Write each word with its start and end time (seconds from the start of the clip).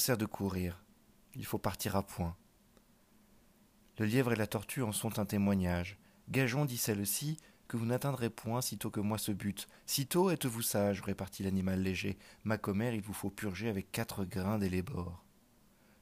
sert 0.00 0.18
de 0.18 0.26
courir, 0.26 0.82
il 1.34 1.44
faut 1.44 1.58
partir 1.58 1.94
à 1.94 2.02
point. 2.02 2.36
Le 3.98 4.06
lièvre 4.06 4.32
et 4.32 4.36
la 4.36 4.46
tortue 4.46 4.82
en 4.82 4.92
sont 4.92 5.18
un 5.18 5.26
témoignage. 5.26 5.98
Gageons, 6.28 6.64
dit 6.64 6.78
celle-ci, 6.78 7.36
que 7.68 7.76
vous 7.76 7.86
n'atteindrez 7.86 8.30
point 8.30 8.62
sitôt 8.62 8.90
que 8.90 8.98
moi 8.98 9.18
ce 9.18 9.30
but. 9.30 9.68
Sitôt 9.86 10.30
êtes-vous 10.30 10.62
sage, 10.62 11.02
répartit 11.02 11.42
l'animal 11.42 11.82
léger. 11.82 12.18
Ma 12.44 12.58
commère, 12.58 12.94
il 12.94 13.02
vous 13.02 13.12
faut 13.12 13.30
purger 13.30 13.68
avec 13.68 13.92
quatre 13.92 14.24
grains 14.24 14.58
des 14.58 14.70
les 14.70 14.82
bords. 14.82 15.24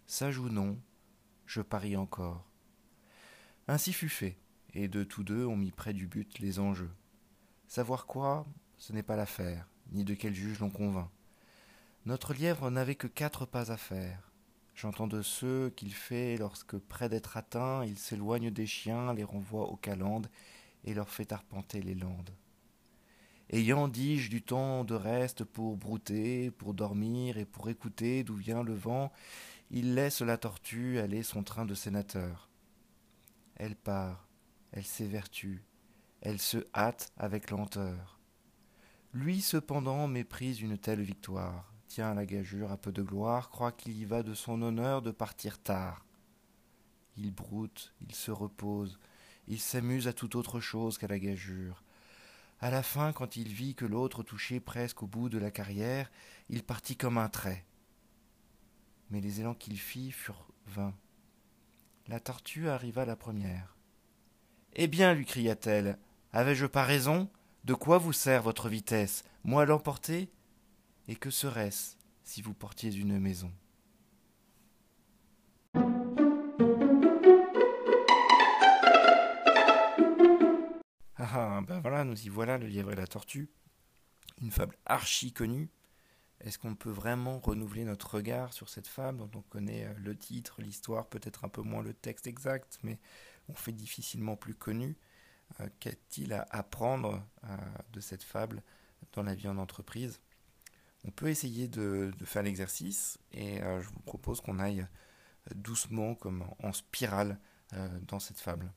Sage 0.07 0.39
ou 0.39 0.49
non, 0.49 0.81
je 1.45 1.61
parie 1.61 1.97
encore. 1.97 2.49
Ainsi 3.67 3.93
fut 3.93 4.09
fait, 4.09 4.39
et 4.73 4.89
de 4.89 5.05
tous 5.05 5.25
deux 5.25 5.45
on 5.45 5.57
mit 5.57 5.73
près 5.73 5.93
du 5.93 6.07
but 6.07 6.39
les 6.39 6.59
enjeux. 6.59 6.93
Savoir 7.67 8.07
quoi, 8.07 8.47
ce 8.79 8.93
n'est 8.93 9.03
pas 9.03 9.17
l'affaire, 9.17 9.69
ni 9.91 10.05
de 10.05 10.15
quel 10.15 10.35
juge 10.35 10.61
l'on 10.61 10.71
convainc. 10.71 11.11
Notre 12.07 12.33
lièvre 12.35 12.71
n'avait 12.71 12.95
que 12.95 13.07
quatre 13.07 13.47
pas 13.47 13.71
à 13.71 13.77
faire. 13.77 14.33
J'entends 14.75 15.09
de 15.09 15.23
ceux 15.23 15.71
qu'il 15.71 15.93
fait 15.93 16.37
lorsque, 16.37 16.79
près 16.79 17.09
d'être 17.09 17.37
atteint, 17.37 17.85
il 17.85 17.99
s'éloigne 17.99 18.51
des 18.51 18.67
chiens, 18.67 19.13
les 19.13 19.25
renvoie 19.25 19.69
aux 19.69 19.77
calendes 19.77 20.31
et 20.85 20.95
leur 20.95 21.11
fait 21.11 21.33
arpenter 21.33 21.83
les 21.83 21.95
landes. 21.95 22.31
Ayant, 23.51 23.89
dis-je, 23.89 24.31
du 24.31 24.43
temps 24.43 24.85
de 24.85 24.95
reste 24.95 25.43
pour 25.43 25.77
brouter, 25.77 26.51
pour 26.51 26.75
dormir 26.75 27.39
et 27.39 27.47
pour 27.47 27.69
écouter 27.71 28.23
d'où 28.23 28.37
vient 28.37 28.63
le 28.63 28.75
vent, 28.75 29.11
il 29.71 29.95
laisse 29.95 30.21
la 30.21 30.37
tortue 30.37 30.99
aller 30.99 31.23
son 31.23 31.43
train 31.43 31.65
de 31.65 31.75
sénateur. 31.75 32.49
Elle 33.57 33.75
part, 33.75 34.29
elle 34.73 34.85
s'évertue, 34.85 35.65
elle 36.21 36.39
se 36.39 36.59
hâte 36.75 37.13
avec 37.17 37.51
lenteur. 37.51 38.20
Lui 39.13 39.41
cependant 39.41 40.07
méprise 40.08 40.61
une 40.61 40.79
telle 40.79 41.03
victoire, 41.03 41.73
tient 41.89 42.11
à 42.11 42.15
la 42.15 42.27
gageure 42.27 42.71
à 42.71 42.77
peu 42.77 42.93
de 42.93 43.03
gloire, 43.03 43.51
croit 43.51 43.73
qu'il 43.73 43.97
y 43.97 44.05
va 44.05 44.23
de 44.23 44.35
son 44.35 44.63
honneur 44.63 45.03
de 45.03 45.11
partir 45.11 45.59
tard. 45.59 46.05
Il 47.17 47.33
broute, 47.33 47.93
il 48.01 48.15
se 48.15 48.31
repose, 48.31 49.01
il 49.49 49.59
s'amuse 49.59 50.07
à 50.07 50.13
toute 50.13 50.37
autre 50.37 50.61
chose 50.61 50.99
qu'à 50.99 51.09
la 51.09 51.19
gageure. 51.19 51.83
À 52.61 52.71
la 52.71 52.83
fin, 52.83 53.13
quand 53.13 53.37
il 53.37 53.49
vit 53.49 53.75
que 53.75 53.85
l'autre 53.85 54.23
touchait 54.23 54.61
presque 54.61 55.03
au 55.03 55.07
bout 55.07 55.29
de 55.29 55.39
la 55.39 55.51
carrière, 55.51 56.11
il 56.49 56.63
partit 56.63 56.97
comme 56.97 57.19
un 57.19 57.29
trait. 57.29 57.65
Mais 59.11 59.20
les 59.20 59.41
élans 59.41 59.55
qu'il 59.55 59.79
fit 59.79 60.13
furent 60.13 60.47
vains. 60.67 60.95
La 62.07 62.20
tortue 62.20 62.69
arriva 62.69 63.05
la 63.05 63.17
première. 63.17 63.77
Eh 64.75 64.87
bien, 64.87 65.15
lui 65.15 65.25
cria-t-elle, 65.25 65.99
avais-je 66.33 66.67
pas 66.67 66.85
raison? 66.85 67.31
De 67.65 67.75
quoi 67.75 67.99
vous 67.99 68.13
sert 68.13 68.43
votre 68.43 68.69
vitesse? 68.69 69.25
Moi 69.45 69.65
l'emporter? 69.67 70.31
Et 71.11 71.17
que 71.17 71.30
serait-ce 71.30 71.96
si 72.23 72.42
vous 72.42 72.52
portiez 72.52 72.95
une 72.95 73.19
maison? 73.19 73.51
Ah, 81.17 81.63
ben 81.67 81.80
voilà, 81.80 82.05
nous 82.05 82.20
y 82.20 82.29
voilà, 82.29 82.58
le 82.58 82.67
lièvre 82.67 82.92
et 82.92 82.96
la 82.96 83.07
tortue. 83.07 83.48
Une 84.42 84.51
fable 84.51 84.77
archi 84.85 85.33
connue. 85.33 85.70
Est-ce 86.41 86.58
qu'on 86.58 86.74
peut 86.74 86.91
vraiment 86.91 87.39
renouveler 87.39 87.85
notre 87.85 88.14
regard 88.14 88.52
sur 88.52 88.69
cette 88.69 88.86
fable 88.86 89.19
dont 89.19 89.30
on 89.35 89.42
connaît 89.42 89.86
euh, 89.86 89.95
le 89.96 90.14
titre, 90.14 90.61
l'histoire, 90.61 91.08
peut-être 91.08 91.45
un 91.45 91.48
peu 91.48 91.63
moins 91.63 91.83
le 91.83 91.95
texte 91.95 92.27
exact, 92.27 92.79
mais 92.83 93.01
on 93.48 93.55
fait 93.55 93.73
difficilement 93.73 94.36
plus 94.36 94.55
connu 94.55 94.96
euh, 95.61 95.69
Qu'a-t-il 95.80 96.35
à 96.35 96.46
apprendre 96.51 97.27
euh, 97.45 97.57
de 97.92 98.01
cette 98.01 98.23
fable 98.23 98.63
dans 99.14 99.23
la 99.23 99.35
vie 99.35 99.48
en 99.48 99.57
entreprise? 99.57 100.20
On 101.05 101.11
peut 101.11 101.29
essayer 101.29 101.69
de, 101.69 102.13
faire 102.25 102.42
l'exercice 102.42 103.19
et 103.33 103.63
euh, 103.63 103.81
je 103.81 103.89
vous 103.89 104.01
propose 104.01 104.41
qu'on 104.41 104.59
aille 104.59 104.86
doucement 105.55 106.14
comme 106.14 106.45
en 106.63 106.73
spirale 106.73 107.39
euh, 107.75 107.89
dans 108.03 108.19
cette 108.19 108.41
fable. 108.41 108.73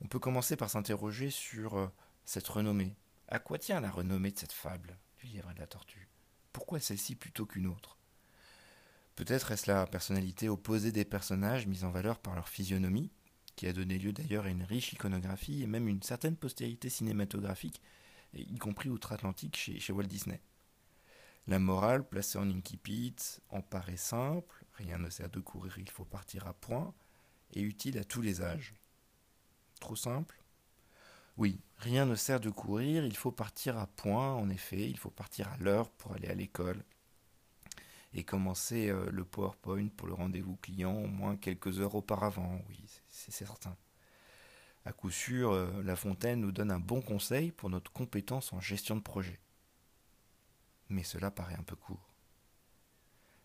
On 0.00 0.08
peut 0.08 0.18
commencer 0.18 0.56
par 0.56 0.70
s'interroger 0.70 1.30
sur 1.30 1.76
euh, 1.76 1.88
cette 2.24 2.48
renommée. 2.48 2.96
À 3.28 3.38
quoi 3.38 3.58
tient 3.58 3.80
la 3.80 3.90
renommée 3.90 4.30
de 4.30 4.38
cette 4.38 4.52
fable 4.52 4.96
du 5.18 5.26
lièvre 5.26 5.50
et 5.50 5.54
de 5.54 5.60
la 5.60 5.66
tortue? 5.66 6.08
Pourquoi 6.52 6.80
celle-ci 6.80 7.14
plutôt 7.16 7.46
qu'une 7.46 7.66
autre? 7.66 7.98
Peut-être 9.14 9.52
est-ce 9.52 9.70
la 9.70 9.86
personnalité 9.86 10.48
opposée 10.48 10.92
des 10.92 11.04
personnages 11.04 11.66
mise 11.66 11.84
en 11.84 11.90
valeur 11.90 12.18
par 12.18 12.34
leur 12.34 12.48
physionomie, 12.48 13.10
qui 13.56 13.66
a 13.66 13.72
donné 13.72 13.98
lieu 13.98 14.12
d'ailleurs 14.12 14.44
à 14.44 14.50
une 14.50 14.62
riche 14.62 14.92
iconographie 14.92 15.62
et 15.62 15.66
même 15.66 15.88
une 15.88 16.02
certaine 16.02 16.36
postérité 16.36 16.90
cinématographique, 16.90 17.80
y 18.34 18.58
compris 18.58 18.90
outre-Atlantique 18.90 19.56
chez 19.56 19.92
Walt 19.92 20.04
Disney. 20.04 20.42
La 21.48 21.60
morale, 21.60 22.06
placée 22.08 22.38
en 22.38 22.50
incipit, 22.50 23.14
en 23.50 23.62
paraît 23.62 23.96
simple, 23.96 24.64
rien 24.74 24.98
ne 24.98 25.10
sert 25.10 25.30
de 25.30 25.38
courir, 25.38 25.78
il 25.78 25.88
faut 25.88 26.04
partir 26.04 26.46
à 26.48 26.54
point, 26.54 26.92
et 27.52 27.60
utile 27.60 27.98
à 27.98 28.04
tous 28.04 28.20
les 28.20 28.42
âges. 28.42 28.74
Trop 29.78 29.94
simple? 29.94 30.42
Oui, 31.36 31.60
rien 31.76 32.04
ne 32.04 32.16
sert 32.16 32.40
de 32.40 32.50
courir, 32.50 33.04
il 33.04 33.16
faut 33.16 33.30
partir 33.30 33.78
à 33.78 33.86
point, 33.86 34.34
en 34.34 34.48
effet, 34.50 34.90
il 34.90 34.98
faut 34.98 35.10
partir 35.10 35.48
à 35.48 35.56
l'heure 35.58 35.90
pour 35.90 36.14
aller 36.14 36.28
à 36.28 36.34
l'école, 36.34 36.82
et 38.12 38.24
commencer 38.24 38.88
euh, 38.88 39.08
le 39.12 39.24
PowerPoint 39.24 39.88
pour 39.88 40.08
le 40.08 40.14
rendez-vous 40.14 40.56
client 40.56 40.94
au 40.94 41.06
moins 41.06 41.36
quelques 41.36 41.78
heures 41.78 41.94
auparavant, 41.94 42.60
oui, 42.68 42.84
c'est 43.06 43.32
certain. 43.32 43.76
À 44.84 44.92
coup 44.92 45.10
sûr, 45.10 45.52
euh, 45.52 45.82
La 45.84 45.94
Fontaine 45.94 46.40
nous 46.40 46.52
donne 46.52 46.70
un 46.70 46.80
bon 46.80 47.02
conseil 47.02 47.52
pour 47.52 47.70
notre 47.70 47.92
compétence 47.92 48.52
en 48.52 48.60
gestion 48.60 48.96
de 48.96 49.02
projet. 49.02 49.38
Mais 50.88 51.02
cela 51.02 51.30
paraît 51.30 51.56
un 51.56 51.62
peu 51.62 51.76
court. 51.76 52.08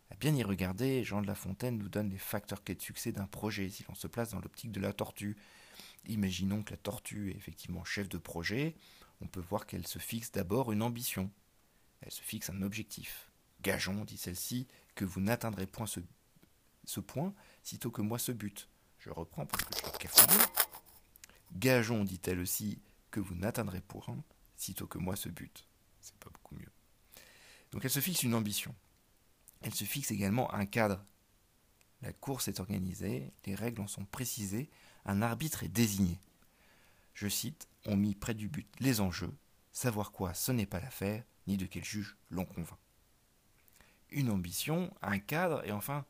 À 0.10 0.16
bien 0.16 0.36
y 0.36 0.44
regarder, 0.44 1.04
Jean 1.04 1.22
de 1.22 1.28
La 1.28 1.36
Fontaine 1.36 1.78
nous 1.78 1.90
donne 1.90 2.10
les 2.10 2.18
facteurs 2.18 2.64
clés 2.64 2.76
de 2.76 2.82
succès 2.82 3.12
d'un 3.12 3.28
projet 3.28 3.70
si 3.70 3.86
l'on 3.88 3.96
se 3.96 4.08
place 4.08 4.32
dans 4.32 4.40
l'optique 4.40 4.72
de 4.72 4.82
la 4.82 4.94
tortue. 4.94 5.38
Imaginons 6.06 6.64
que 6.64 6.72
la 6.72 6.78
tortue 6.78 7.32
est 7.32 7.38
effectivement 7.38 7.86
chef 7.86 8.10
de 8.10 8.18
projet, 8.18 8.76
on 9.22 9.28
peut 9.28 9.40
voir 9.40 9.68
qu'elle 9.68 9.88
se 9.88 10.00
fixe 10.00 10.32
d'abord 10.32 10.72
une 10.72 10.82
ambition. 10.82 11.32
Elle 12.02 12.12
se 12.12 12.22
fixe 12.22 12.50
un 12.50 12.62
objectif. 12.62 13.32
Gageons, 13.62 14.04
dit 14.04 14.18
celle-ci, 14.18 14.68
que 14.96 15.06
vous 15.06 15.22
n'atteindrez 15.22 15.68
point 15.68 15.86
ce, 15.86 17.00
point 17.00 17.34
sitôt 17.64 17.92
que 17.92 18.02
moi 18.02 18.18
ce 18.18 18.32
but. 18.32 18.68
Je 18.98 19.12
reprends 19.12 19.46
parce 19.46 19.64
que 19.64 19.76
je 19.76 19.90
suis 19.90 19.98
cafouillé. 20.00 20.40
Gageons, 21.54 22.04
dit-elle 22.04 22.40
aussi, 22.40 22.82
que 23.12 23.20
vous 23.20 23.36
n'atteindrez 23.36 23.82
point 23.82 24.24
sitôt 24.56 24.88
que 24.88 24.98
moi 24.98 25.16
ce 25.16 25.30
but. 25.30 25.68
C'est 26.02 26.18
pas 26.18 26.30
beaucoup 26.30 26.56
mieux. 26.56 26.71
Donc 27.72 27.86
elle 27.86 27.92
se 27.92 28.00
fixe 28.00 28.24
une 28.24 28.36
ambition. 28.36 28.76
Elle 29.62 29.74
se 29.74 29.86
fixe 29.86 30.12
également 30.12 30.54
un 30.54 30.66
cadre. 30.66 31.04
La 32.02 32.14
course 32.14 32.48
est 32.48 32.60
organisée, 32.60 33.32
les 33.46 33.56
règles 33.56 33.82
en 33.82 33.88
sont 33.88 34.06
précisées, 34.06 34.70
un 35.06 35.22
arbitre 35.22 35.64
est 35.64 35.70
désigné. 35.70 36.20
Je 37.14 37.28
cite, 37.28 37.68
on 37.86 37.96
mit 37.96 38.16
près 38.16 38.34
du 38.34 38.48
but 38.48 38.68
les 38.80 39.02
enjeux, 39.02 39.36
savoir 39.72 40.12
quoi 40.12 40.34
ce 40.34 40.52
n'est 40.52 40.66
pas 40.66 40.80
l'affaire, 40.80 41.24
ni 41.48 41.58
de 41.58 41.66
quel 41.66 41.84
juge 41.84 42.18
l'on 42.30 42.46
convainc. 42.46 42.80
Une 44.10 44.30
ambition, 44.30 44.94
un 45.02 45.20
cadre 45.20 45.66
et 45.66 45.72
enfin 45.72 46.06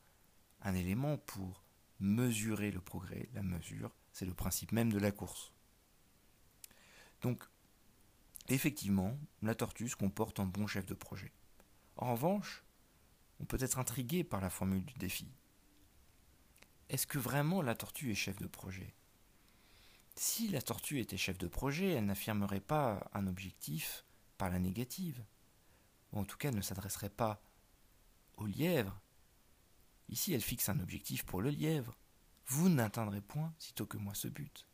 un 0.61 0.75
élément 0.75 1.17
pour 1.17 1.63
mesurer 1.99 2.71
le 2.71 2.81
progrès, 2.81 3.29
la 3.33 3.43
mesure, 3.43 3.95
C'est 4.13 4.25
le 4.25 4.33
principe 4.33 4.71
même 4.71 4.91
de 4.91 4.99
la 4.99 5.11
course. 5.11 5.51
Donc, 7.21 7.43
effectivement, 8.49 9.17
la 9.41 9.55
tortue 9.55 9.89
comporte 9.97 10.39
en 10.39 10.45
bon 10.45 10.67
chef 10.67 10.85
de 10.85 10.93
projet. 10.93 11.31
En 12.01 12.13
revanche, 12.13 12.63
on 13.39 13.45
peut 13.45 13.59
être 13.61 13.77
intrigué 13.77 14.23
par 14.23 14.41
la 14.41 14.49
formule 14.49 14.83
du 14.83 14.95
défi. 14.95 15.31
Est-ce 16.89 17.05
que 17.05 17.19
vraiment 17.19 17.61
la 17.61 17.75
tortue 17.75 18.11
est 18.11 18.15
chef 18.15 18.39
de 18.39 18.47
projet? 18.47 18.95
Si 20.15 20.47
la 20.47 20.63
tortue 20.63 20.99
était 20.99 21.15
chef 21.15 21.37
de 21.37 21.47
projet, 21.47 21.91
elle 21.91 22.07
n'affirmerait 22.07 22.59
pas 22.59 23.07
un 23.13 23.27
objectif 23.27 24.03
par 24.39 24.49
la 24.49 24.57
négative. 24.57 25.23
Ou 26.11 26.19
en 26.19 26.25
tout 26.25 26.37
cas, 26.37 26.49
elle 26.49 26.55
ne 26.55 26.61
s'adresserait 26.61 27.09
pas 27.09 27.39
au 28.37 28.47
lièvre. 28.47 28.99
Ici, 30.09 30.33
elle 30.33 30.41
fixe 30.41 30.69
un 30.69 30.79
objectif 30.79 31.23
pour 31.23 31.43
le 31.43 31.51
lièvre. 31.51 31.95
Vous 32.47 32.67
n'atteindrez 32.67 33.21
point 33.21 33.53
sitôt 33.59 33.85
que 33.85 33.97
moi 33.97 34.15
ce 34.15 34.27
but. 34.27 34.67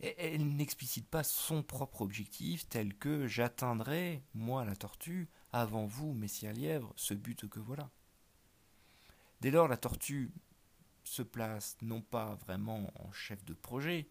Et 0.00 0.14
elle 0.18 0.56
n'explicite 0.56 1.08
pas 1.08 1.24
son 1.24 1.62
propre 1.62 2.00
objectif 2.00 2.66
tel 2.70 2.96
que 2.96 3.28
j'atteindrai, 3.28 4.24
moi 4.34 4.64
la 4.64 4.74
tortue, 4.74 5.28
avant 5.52 5.86
vous, 5.86 6.12
messire 6.12 6.52
lièvre, 6.52 6.92
ce 6.96 7.14
but 7.14 7.48
que 7.48 7.60
voilà. 7.60 7.90
Dès 9.40 9.50
lors, 9.50 9.68
la 9.68 9.76
tortue 9.76 10.32
se 11.04 11.22
place 11.22 11.76
non 11.82 12.00
pas 12.00 12.36
vraiment 12.36 12.90
en 13.00 13.12
chef 13.12 13.44
de 13.44 13.54
projet, 13.54 14.08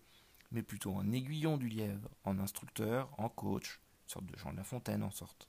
mais 0.51 0.61
plutôt 0.61 0.93
en 0.93 1.11
aiguillon 1.11 1.57
du 1.57 1.69
lièvre, 1.69 2.09
en 2.25 2.37
instructeur, 2.39 3.09
en 3.17 3.29
coach, 3.29 3.79
une 4.03 4.09
sorte 4.09 4.25
de 4.25 4.37
Jean 4.37 4.51
de 4.51 4.57
la 4.57 4.63
Fontaine 4.63 5.03
en 5.03 5.11
sorte. 5.11 5.47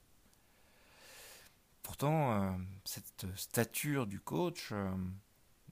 Pourtant, 1.83 2.33
euh, 2.33 2.57
cette 2.85 3.27
stature 3.37 4.07
du 4.07 4.21
coach 4.21 4.71
euh, 4.71 4.95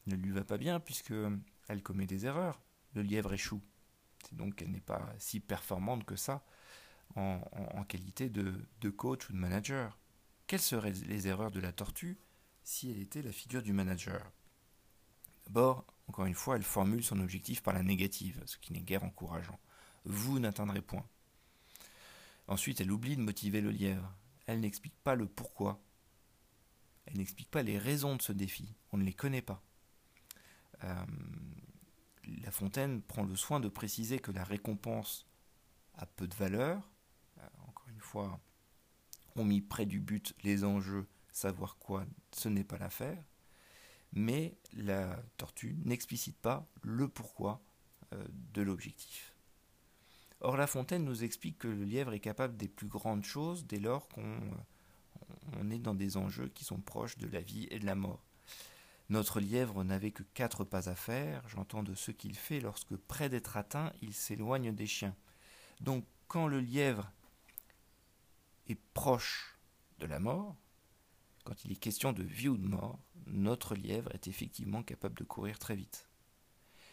ne 0.07 0.17
lui 0.17 0.33
va 0.33 0.45
pas 0.45 0.59
bien 0.59 0.81
puisque 0.81 1.15
elle 1.69 1.83
commet 1.83 2.07
des 2.07 2.27
erreurs. 2.27 2.61
Le 2.95 3.03
lièvre 3.03 3.33
échoue. 3.33 3.63
C'est 4.25 4.37
donc 4.37 4.57
qu'elle 4.57 4.73
n'est 4.73 4.81
pas 4.81 5.09
si 5.19 5.39
performante 5.41 6.05
que 6.05 6.17
ça 6.17 6.45
en, 7.17 7.85
qualité 7.89 8.29
de, 8.29 8.91
coach 8.91 9.29
ou 9.31 9.33
de 9.33 9.39
manager. 9.39 9.99
Quelles 10.51 10.61
seraient 10.61 10.91
les 11.07 11.29
erreurs 11.29 11.53
de 11.53 11.61
la 11.61 11.71
tortue 11.71 12.19
si 12.65 12.91
elle 12.91 12.99
était 12.99 13.23
la 13.23 13.31
figure 13.31 13.63
du 13.63 13.73
manager? 13.73 14.33
D'abord, 15.45 15.87
encore 16.09 16.27
une 16.27 16.35
fois, 16.35 16.57
elle 16.57 16.65
formule 16.65 17.05
son 17.05 17.21
objectif 17.21 17.63
par 17.63 17.73
la 17.73 17.85
négative, 17.85 18.43
ce 18.47 18.59
qui 18.59 18.73
n'est 18.73 18.81
guère 18.81 19.05
encourageant. 19.05 19.61
Vous 20.05 20.41
n'atteindrez 20.41 20.83
point. 20.83 21.07
Ensuite, 22.49 22.81
elle 22.81 22.91
oublie 22.91 23.17
de 23.17 23.23
motiver 23.23 23.61
le 23.61 23.71
lièvre. 23.71 24.13
Elle 24.47 24.59
n'explique 24.59 25.01
pas 25.05 25.15
le 25.15 25.29
pourquoi. 25.29 25.81
Elle 27.07 27.19
n'explique 27.19 27.53
pas 27.53 27.63
les 27.63 27.79
raisons 27.79 28.17
de 28.17 28.23
ce 28.23 28.33
défi. 28.33 28.75
On 28.91 28.99
ne 28.99 29.05
les 29.05 29.15
connaît 29.15 29.43
pas. 29.43 29.63
Euh, 30.83 31.07
la 32.43 32.51
Fontaine 32.51 33.03
prend 33.03 33.23
le 33.23 33.37
soin 33.37 33.61
de 33.61 33.69
préciser 33.69 34.19
que 34.19 34.33
la 34.33 34.43
récompense 34.43 35.29
a 35.95 36.07
peu 36.07 36.27
de 36.27 36.35
valeur. 36.35 36.91
Euh, 37.39 37.47
encore 37.69 37.89
une 37.89 38.01
fois, 38.01 38.41
on 39.37 39.45
mit 39.45 39.61
près 39.61 39.87
du 39.87 40.01
but 40.01 40.35
les 40.43 40.65
enjeux, 40.65 41.07
savoir 41.33 41.77
quoi, 41.79 42.05
ce 42.33 42.49
n'est 42.49 42.65
pas 42.65 42.79
l'affaire 42.79 43.23
mais 44.13 44.57
la 44.77 45.23
tortue 45.37 45.77
n'explicite 45.85 46.37
pas 46.37 46.67
le 46.83 47.09
pourquoi 47.09 47.61
euh, 48.13 48.25
de 48.55 48.63
l'objectif. 48.63 49.35
Or, 50.41 50.57
La 50.57 50.67
Fontaine 50.67 51.05
nous 51.05 51.23
explique 51.23 51.59
que 51.59 51.69
le 51.69 51.85
lièvre 51.85 52.13
est 52.13 52.21
capable 52.21 52.57
des 52.57 52.69
plus 52.69 52.89
grandes 52.89 53.25
choses 53.25 53.67
dès 53.67 53.79
lors 53.79 54.09
qu'on 54.09 54.41
euh, 55.55 55.71
est 55.71 55.79
dans 55.79 55.95
des 55.95 56.17
enjeux 56.17 56.49
qui 56.49 56.65
sont 56.65 56.81
proches 56.81 57.19
de 57.19 57.29
la 57.29 57.41
vie 57.41 57.69
et 57.71 57.79
de 57.79 57.87
la 57.87 57.95
mort. 57.95 58.25
Notre 59.11 59.41
lièvre 59.41 59.85
n'avait 59.85 60.13
que 60.13 60.23
quatre 60.35 60.65
pas 60.65 60.89
à 60.89 60.95
faire, 60.95 61.47
j'entends 61.49 61.83
de 61.83 61.95
ce 61.95 62.11
qu'il 62.11 62.37
fait 62.37 62.61
lorsque, 62.61 62.97
près 62.97 63.29
d'être 63.29 63.57
atteint, 63.57 63.93
il 64.03 64.15
s'éloigne 64.15 64.73
des 64.73 64.87
chiens. 64.87 65.17
Donc, 65.81 66.05
quand 66.29 66.47
le 66.47 66.61
lièvre 66.61 67.11
proche 68.75 69.59
de 69.99 70.07
la 70.07 70.19
mort, 70.19 70.57
quand 71.45 71.65
il 71.65 71.73
est 71.73 71.77
question 71.77 72.13
de 72.13 72.23
vie 72.23 72.49
ou 72.49 72.57
de 72.57 72.67
mort, 72.67 72.99
notre 73.27 73.75
lièvre 73.75 74.13
est 74.15 74.29
effectivement 74.29 74.83
capable 74.83 75.17
de 75.17 75.25
courir 75.25 75.59
très 75.59 75.77
vite. 75.77 76.09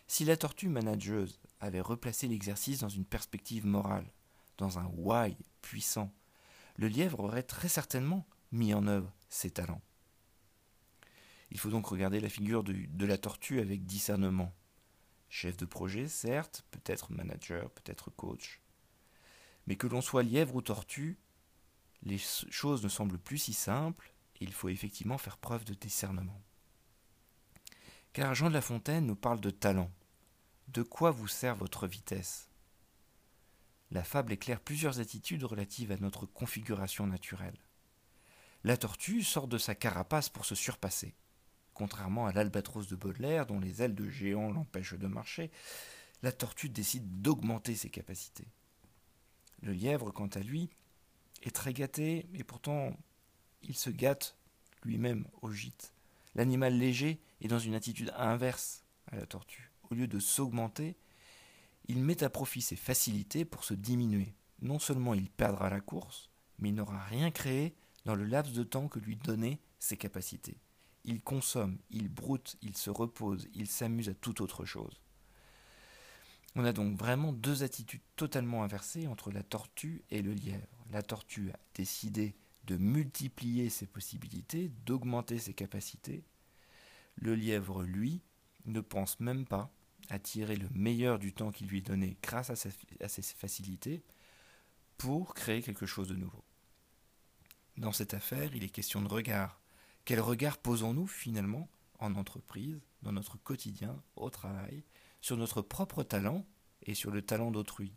Si 0.07 0.23
la 0.23 0.37
tortue 0.37 0.69
manageuse 0.69 1.39
avait 1.59 1.81
replacé 1.81 2.27
l'exercice 2.27 2.79
dans 2.79 2.89
une 2.89 3.05
perspective 3.05 3.65
morale, 3.65 4.09
dans 4.57 4.79
un 4.79 4.85
why 4.95 5.37
puissant, 5.61 6.13
le 6.77 6.87
lièvre 6.87 7.19
aurait 7.19 7.43
très 7.43 7.67
certainement 7.67 8.25
mis 8.51 8.73
en 8.73 8.87
œuvre 8.87 9.13
ses 9.29 9.51
talents. 9.51 9.81
Il 11.51 11.59
faut 11.59 11.69
donc 11.69 11.87
regarder 11.87 12.19
la 12.19 12.29
figure 12.29 12.63
de 12.63 13.05
la 13.05 13.17
tortue 13.17 13.59
avec 13.59 13.85
discernement. 13.85 14.53
Chef 15.29 15.57
de 15.57 15.65
projet, 15.65 16.07
certes, 16.07 16.65
peut-être 16.71 17.11
manager, 17.11 17.69
peut-être 17.71 18.09
coach. 18.11 18.61
Mais 19.65 19.75
que 19.75 19.87
l'on 19.87 20.01
soit 20.01 20.23
lièvre 20.23 20.55
ou 20.55 20.61
tortue, 20.61 21.17
les 22.03 22.17
choses 22.17 22.83
ne 22.83 22.89
semblent 22.89 23.19
plus 23.19 23.37
si 23.37 23.53
simples 23.53 24.13
il 24.39 24.53
faut 24.53 24.69
effectivement 24.69 25.17
faire 25.17 25.37
preuve 25.37 25.65
de 25.65 25.73
discernement. 25.73 26.41
Car 28.13 28.35
Jean 28.35 28.49
de 28.49 28.53
La 28.53 28.61
Fontaine 28.61 29.05
nous 29.05 29.15
parle 29.15 29.41
de 29.41 29.49
talent. 29.49 29.91
De 30.67 30.83
quoi 30.83 31.11
vous 31.11 31.27
sert 31.27 31.55
votre 31.55 31.87
vitesse? 31.87 32.49
La 33.91 34.03
fable 34.03 34.33
éclaire 34.33 34.59
plusieurs 34.59 34.99
attitudes 34.99 35.43
relatives 35.43 35.91
à 35.91 35.97
notre 35.97 36.25
configuration 36.25 37.07
naturelle. 37.07 37.57
La 38.63 38.75
tortue 38.75 39.23
sort 39.23 39.47
de 39.47 39.57
sa 39.57 39.75
carapace 39.75 40.29
pour 40.29 40.45
se 40.45 40.55
surpasser. 40.55 41.15
Contrairement 41.73 42.25
à 42.25 42.33
l'albatros 42.33 42.87
de 42.87 42.95
Baudelaire, 42.95 43.45
dont 43.45 43.59
les 43.59 43.81
ailes 43.81 43.95
de 43.95 44.09
géant 44.09 44.51
l'empêchent 44.51 44.95
de 44.95 45.07
marcher, 45.07 45.51
la 46.23 46.31
tortue 46.31 46.69
décide 46.69 47.21
d'augmenter 47.21 47.75
ses 47.75 47.89
capacités. 47.89 48.47
Le 49.61 49.73
lièvre, 49.73 50.11
quant 50.11 50.27
à 50.27 50.39
lui, 50.39 50.69
est 51.43 51.55
très 51.55 51.73
gâté, 51.73 52.27
et 52.33 52.43
pourtant 52.43 52.95
il 53.61 53.75
se 53.75 53.89
gâte 53.89 54.37
lui-même 54.83 55.27
au 55.41 55.51
gîte. 55.51 55.93
L'animal 56.35 56.77
léger 56.77 57.19
est 57.41 57.47
dans 57.47 57.59
une 57.59 57.75
attitude 57.75 58.13
inverse 58.15 58.83
à 59.11 59.15
la 59.15 59.25
tortue. 59.25 59.71
Au 59.89 59.95
lieu 59.95 60.07
de 60.07 60.19
s'augmenter, 60.19 60.95
il 61.87 62.03
met 62.03 62.23
à 62.23 62.29
profit 62.29 62.61
ses 62.61 62.75
facilités 62.75 63.45
pour 63.45 63.63
se 63.63 63.73
diminuer. 63.73 64.33
Non 64.61 64.79
seulement 64.79 65.13
il 65.13 65.29
perdra 65.29 65.69
la 65.69 65.79
course, 65.79 66.29
mais 66.59 66.69
il 66.69 66.75
n'aura 66.75 66.99
rien 67.05 67.31
créé 67.31 67.75
dans 68.05 68.15
le 68.15 68.25
laps 68.25 68.53
de 68.53 68.63
temps 68.63 68.87
que 68.87 68.99
lui 68.99 69.15
donnaient 69.15 69.59
ses 69.79 69.97
capacités. 69.97 70.57
Il 71.05 71.21
consomme, 71.21 71.77
il 71.89 72.09
broute, 72.09 72.57
il 72.61 72.75
se 72.75 72.89
repose, 72.89 73.47
il 73.53 73.67
s'amuse 73.67 74.09
à 74.09 74.13
toute 74.13 74.41
autre 74.41 74.65
chose. 74.65 75.01
On 76.55 76.65
a 76.65 76.73
donc 76.73 76.97
vraiment 76.97 77.31
deux 77.31 77.63
attitudes 77.63 78.01
totalement 78.15 78.63
inversées 78.63 79.07
entre 79.07 79.31
la 79.31 79.43
tortue 79.43 80.03
et 80.09 80.21
le 80.21 80.33
lièvre. 80.33 80.76
La 80.91 81.01
tortue 81.01 81.51
a 81.51 81.59
décidé 81.73 82.35
de 82.65 82.77
multiplier 82.77 83.69
ses 83.69 83.87
possibilités, 83.87 84.69
d'augmenter 84.85 85.39
ses 85.39 85.53
capacités. 85.53 86.23
Le 87.15 87.35
lièvre, 87.35 87.83
lui, 87.83 88.21
ne 88.65 88.81
pense 88.81 89.19
même 89.19 89.45
pas 89.45 89.71
à 90.09 90.19
tirer 90.19 90.55
le 90.55 90.69
meilleur 90.73 91.19
du 91.19 91.33
temps 91.33 91.51
qui 91.51 91.65
lui 91.65 91.79
est 91.79 91.87
donné 91.87 92.17
grâce 92.21 92.49
à 92.49 92.55
ses, 92.55 92.71
facilités 93.21 94.03
pour 94.97 95.33
créer 95.33 95.61
quelque 95.61 95.85
chose 95.85 96.07
de 96.07 96.15
nouveau. 96.15 96.43
Dans 97.77 97.91
cette 97.91 98.13
affaire, 98.13 98.55
il 98.55 98.63
est 98.63 98.69
question 98.69 99.01
de 99.01 99.07
regard. 99.07 99.61
Quel 100.05 100.19
regard 100.19 100.57
posons-nous 100.57 101.07
finalement 101.07 101.69
en 101.99 102.15
entreprise, 102.15 102.79
dans 103.01 103.11
notre 103.11 103.37
quotidien, 103.37 104.01
au 104.15 104.29
travail, 104.29 104.83
sur 105.21 105.37
notre 105.37 105.61
propre 105.61 106.03
talent 106.03 106.45
et 106.83 106.93
sur 106.93 107.11
le 107.11 107.21
talent 107.21 107.51
d'autrui? 107.51 107.93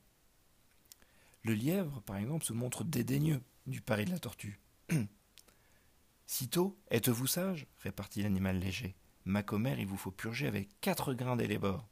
Le 1.43 1.55
lièvre, 1.55 2.01
par 2.03 2.17
exemple, 2.17 2.45
se 2.45 2.53
montre 2.53 2.85
dédaigneux 2.85 3.41
du 3.67 3.81
pari 3.81 4.05
de 4.05 4.11
la 4.11 4.19
tortue. 4.19 4.61
Sitôt, 6.27 6.79
êtes-vous 6.91 7.27
sage 7.27 7.67
répartit 7.81 8.23
l'animal 8.23 8.59
léger. 8.59 8.95
Ma 9.25 9.43
commère, 9.43 9.81
il 9.81 9.87
vous 9.87 9.97
faut 9.97 10.11
purger 10.11 10.47
avec 10.47 10.69
quatre 10.81 11.15
grains 11.15 11.37
d'élébore. 11.37 11.89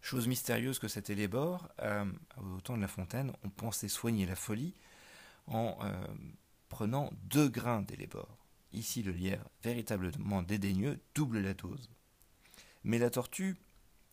Chose 0.00 0.28
mystérieuse 0.28 0.78
que 0.78 0.88
cet 0.88 1.10
élébore, 1.10 1.68
euh, 1.82 2.10
au 2.38 2.60
temps 2.60 2.76
de 2.76 2.82
la 2.82 2.88
fontaine, 2.88 3.32
on 3.44 3.50
pensait 3.50 3.88
soigner 3.88 4.24
la 4.24 4.34
folie 4.34 4.74
en 5.46 5.76
euh, 5.82 6.06
prenant 6.68 7.10
deux 7.24 7.48
grains 7.48 7.82
d'élébore. 7.82 8.38
Ici, 8.72 9.02
le 9.02 9.12
lièvre, 9.12 9.48
véritablement 9.62 10.42
dédaigneux, 10.42 11.00
double 11.14 11.40
la 11.40 11.54
dose. 11.54 11.90
Mais 12.84 12.98
la 12.98 13.10
tortue 13.10 13.56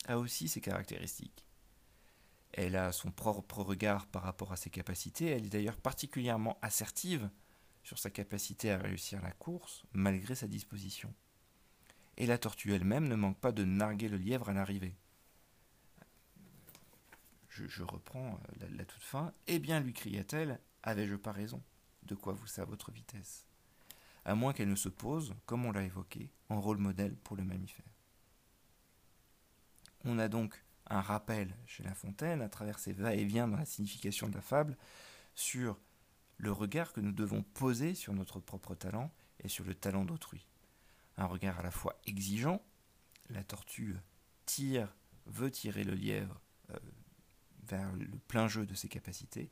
a 0.07 0.17
aussi 0.17 0.50
ses 0.50 0.62
caractéristiques. 0.62 1.47
Elle 2.58 2.76
a 2.76 2.92
son 2.92 3.12
propre 3.12 3.62
regard 3.62 4.08
par 4.08 4.24
rapport 4.24 4.52
à 4.52 4.56
ses 4.56 4.72
capacités. 4.72 5.28
Elle 5.28 5.46
est 5.46 5.50
d'ailleurs 5.50 5.78
particulièrement 5.78 6.58
assertive 6.64 7.30
sur 7.84 8.00
sa 8.00 8.10
capacité 8.10 8.72
à 8.72 8.80
réussir 8.80 9.22
la 9.22 9.32
course, 9.32 9.84
malgré 9.94 10.34
sa 10.34 10.48
disposition. 10.48 11.14
Et 12.18 12.26
la 12.26 12.40
tortue 12.40 12.74
elle-même 12.74 13.08
ne 13.08 13.16
manque 13.16 13.40
pas 13.40 13.52
de 13.52 13.64
narguer 13.64 14.10
le 14.10 14.18
lièvre 14.18 14.50
à 14.50 14.54
l'arrivée. 14.54 14.98
Je, 17.50 17.84
reprends 17.84 18.40
la, 18.60 18.68
la, 18.70 18.86
toute 18.86 19.04
fin. 19.04 19.34
Eh 19.46 19.60
bien, 19.60 19.80
lui 19.80 19.94
cria-t-elle, 19.94 20.60
avais-je 20.82 21.16
pas 21.16 21.32
raison? 21.32 21.62
De 22.04 22.16
quoi 22.16 22.34
vous 22.34 22.48
sert 22.48 22.66
votre 22.66 22.92
vitesse? 22.92 23.46
À 24.26 24.34
moins 24.34 24.54
qu'elle 24.54 24.70
ne 24.70 24.76
se 24.76 24.90
pose, 24.90 25.36
comme 25.46 25.66
on 25.66 25.72
l'a 25.72 25.84
évoqué, 25.84 26.32
en 26.50 26.60
rôle 26.60 26.78
modèle 26.78 27.16
pour 27.18 27.36
le 27.36 27.44
mammifère. 27.44 27.86
On 30.06 30.18
a 30.18 30.28
donc 30.28 30.64
un 30.89 31.01
rappel 31.01 31.56
chez 31.65 31.84
La 31.84 31.94
Fontaine, 31.94 32.41
à 32.41 32.50
travers 32.50 32.79
ses 32.79 32.94
va-et-vient 32.94 33.48
dans 33.48 33.58
la 33.58 33.65
signification 33.65 34.29
de 34.29 34.36
la 34.36 34.41
fable, 34.41 34.77
sur 35.36 35.79
le 36.38 36.51
regard 36.51 36.94
que 36.94 37.01
nous 37.01 37.12
devons 37.12 37.44
poser 37.44 37.96
sur 37.96 38.13
notre 38.13 38.39
propre 38.39 38.75
talent 38.75 39.12
et 39.44 39.48
sur 39.48 39.65
le 39.65 39.74
talent 39.74 40.06
d'autrui. 40.06 40.48
Un 41.17 41.25
regard 41.25 41.60
à 41.60 41.63
la 41.63 41.72
fois 41.72 42.00
exigeant, 42.06 42.62
la 43.29 43.44
tortue 43.44 43.96
tire, 44.46 44.94
veut 45.25 45.51
tirer 45.51 45.84
le 45.84 45.94
lièvre 45.94 46.39
euh, 46.72 46.77
vers 47.67 47.91
le 47.94 48.08
plein 48.27 48.48
jeu 48.48 48.65
de 48.65 48.74
ses 48.74 48.88
capacités, 48.88 49.51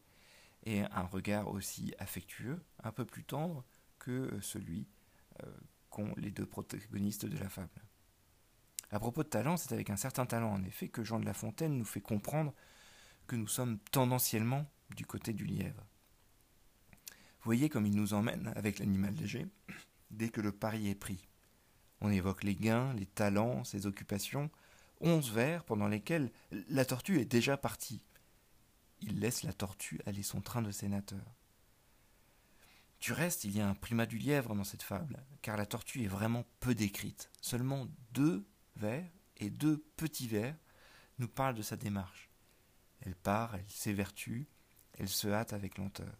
et 0.63 0.81
un 0.81 1.03
regard 1.03 1.49
aussi 1.49 1.93
affectueux, 1.99 2.63
un 2.83 2.91
peu 2.91 3.05
plus 3.05 3.23
tendre 3.23 3.65
que 3.99 4.39
celui 4.41 4.87
euh, 5.43 5.51
qu'ont 5.89 6.13
les 6.17 6.31
deux 6.31 6.45
protagonistes 6.45 7.25
de 7.25 7.37
la 7.37 7.49
fable. 7.49 7.81
À 8.95 8.99
propos 8.99 9.23
de 9.23 9.27
talent, 9.27 9.57
c'est 9.57 9.73
avec 9.73 9.89
un 9.89 9.97
certain 9.97 10.25
talent 10.25 10.53
en 10.53 10.63
effet 10.63 10.87
que 10.87 11.03
Jean 11.03 11.19
de 11.19 11.25
La 11.25 11.33
Fontaine 11.33 11.77
nous 11.77 11.83
fait 11.83 11.99
comprendre 11.99 12.53
que 13.27 13.35
nous 13.35 13.49
sommes 13.49 13.77
tendanciellement 13.91 14.65
du 14.95 15.05
côté 15.05 15.33
du 15.33 15.43
lièvre. 15.43 15.85
Voyez 17.41 17.67
comme 17.67 17.85
il 17.85 17.93
nous 17.93 18.13
emmène 18.13 18.53
avec 18.55 18.79
l'animal 18.79 19.13
léger 19.15 19.47
dès 20.11 20.29
que 20.29 20.39
le 20.39 20.53
pari 20.53 20.89
est 20.89 20.95
pris. 20.95 21.27
On 21.99 22.09
évoque 22.09 22.45
les 22.45 22.55
gains, 22.55 22.93
les 22.93 23.05
talents, 23.05 23.65
ses 23.65 23.85
occupations, 23.85 24.49
onze 25.01 25.29
vers 25.29 25.65
pendant 25.65 25.89
lesquels 25.89 26.31
la 26.69 26.85
tortue 26.85 27.19
est 27.19 27.25
déjà 27.25 27.57
partie. 27.57 28.01
Il 29.01 29.19
laisse 29.19 29.43
la 29.43 29.51
tortue 29.51 29.99
aller 30.05 30.23
son 30.23 30.39
train 30.39 30.61
de 30.61 30.71
sénateur. 30.71 31.35
Du 33.01 33.11
reste, 33.11 33.43
il 33.43 33.57
y 33.57 33.59
a 33.59 33.67
un 33.67 33.75
primat 33.75 34.05
du 34.05 34.19
lièvre 34.19 34.55
dans 34.55 34.63
cette 34.63 34.83
fable, 34.83 35.21
car 35.41 35.57
la 35.57 35.65
tortue 35.65 36.03
est 36.03 36.07
vraiment 36.07 36.45
peu 36.61 36.73
décrite. 36.73 37.29
Seulement 37.41 37.87
deux 38.13 38.47
vers 38.75 39.05
et 39.37 39.49
deux 39.49 39.83
petits 39.97 40.27
vers 40.27 40.55
nous 41.19 41.27
parlent 41.27 41.55
de 41.55 41.61
sa 41.61 41.75
démarche. 41.75 42.29
Elle 43.01 43.15
part, 43.15 43.55
elle 43.55 43.69
s'évertue, 43.69 44.47
elle 44.97 45.09
se 45.09 45.27
hâte 45.27 45.53
avec 45.53 45.77
lenteur. 45.77 46.15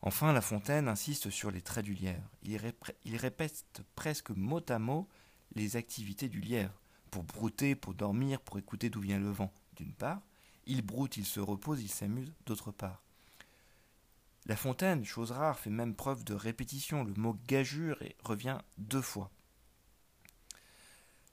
Enfin, 0.00 0.32
La 0.32 0.40
Fontaine 0.40 0.88
insiste 0.88 1.30
sur 1.30 1.50
les 1.50 1.62
traits 1.62 1.84
du 1.84 1.94
lièvre. 1.94 2.30
Il, 2.42 3.16
répète 3.16 3.82
presque 3.96 4.30
mot 4.30 4.62
à 4.68 4.78
mot 4.78 5.08
les 5.54 5.76
activités 5.76 6.28
du 6.28 6.40
lièvre, 6.40 6.80
pour 7.10 7.24
brouter, 7.24 7.74
pour 7.74 7.94
dormir, 7.94 8.40
pour 8.40 8.58
écouter 8.58 8.90
d'où 8.90 9.00
vient 9.00 9.18
le 9.18 9.30
vent, 9.30 9.52
d'une 9.76 9.92
part. 9.92 10.22
Il 10.66 10.82
broute, 10.82 11.16
il 11.16 11.26
se 11.26 11.40
repose, 11.40 11.82
il 11.82 11.88
s'amuse, 11.88 12.32
d'autre 12.46 12.70
part. 12.70 13.02
La 14.46 14.56
Fontaine, 14.56 15.04
chose 15.04 15.32
rare, 15.32 15.58
fait 15.58 15.70
même 15.70 15.94
preuve 15.94 16.24
de 16.24 16.34
répétition. 16.34 17.04
Le 17.04 17.14
mot 17.14 17.36
gageure 17.46 17.98
revient 18.22 18.58
deux 18.78 19.02
fois. 19.02 19.30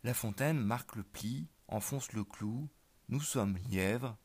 La 0.05 0.13
Fontaine 0.13 0.59
marque 0.59 0.97
le 0.97 1.01
pli, 1.01 1.47
enfonce 1.67 2.13
le 2.13 2.23
clou. 2.23 2.69
Nous 3.09 3.21
sommes 3.21 3.57
lièvres, 3.71 4.15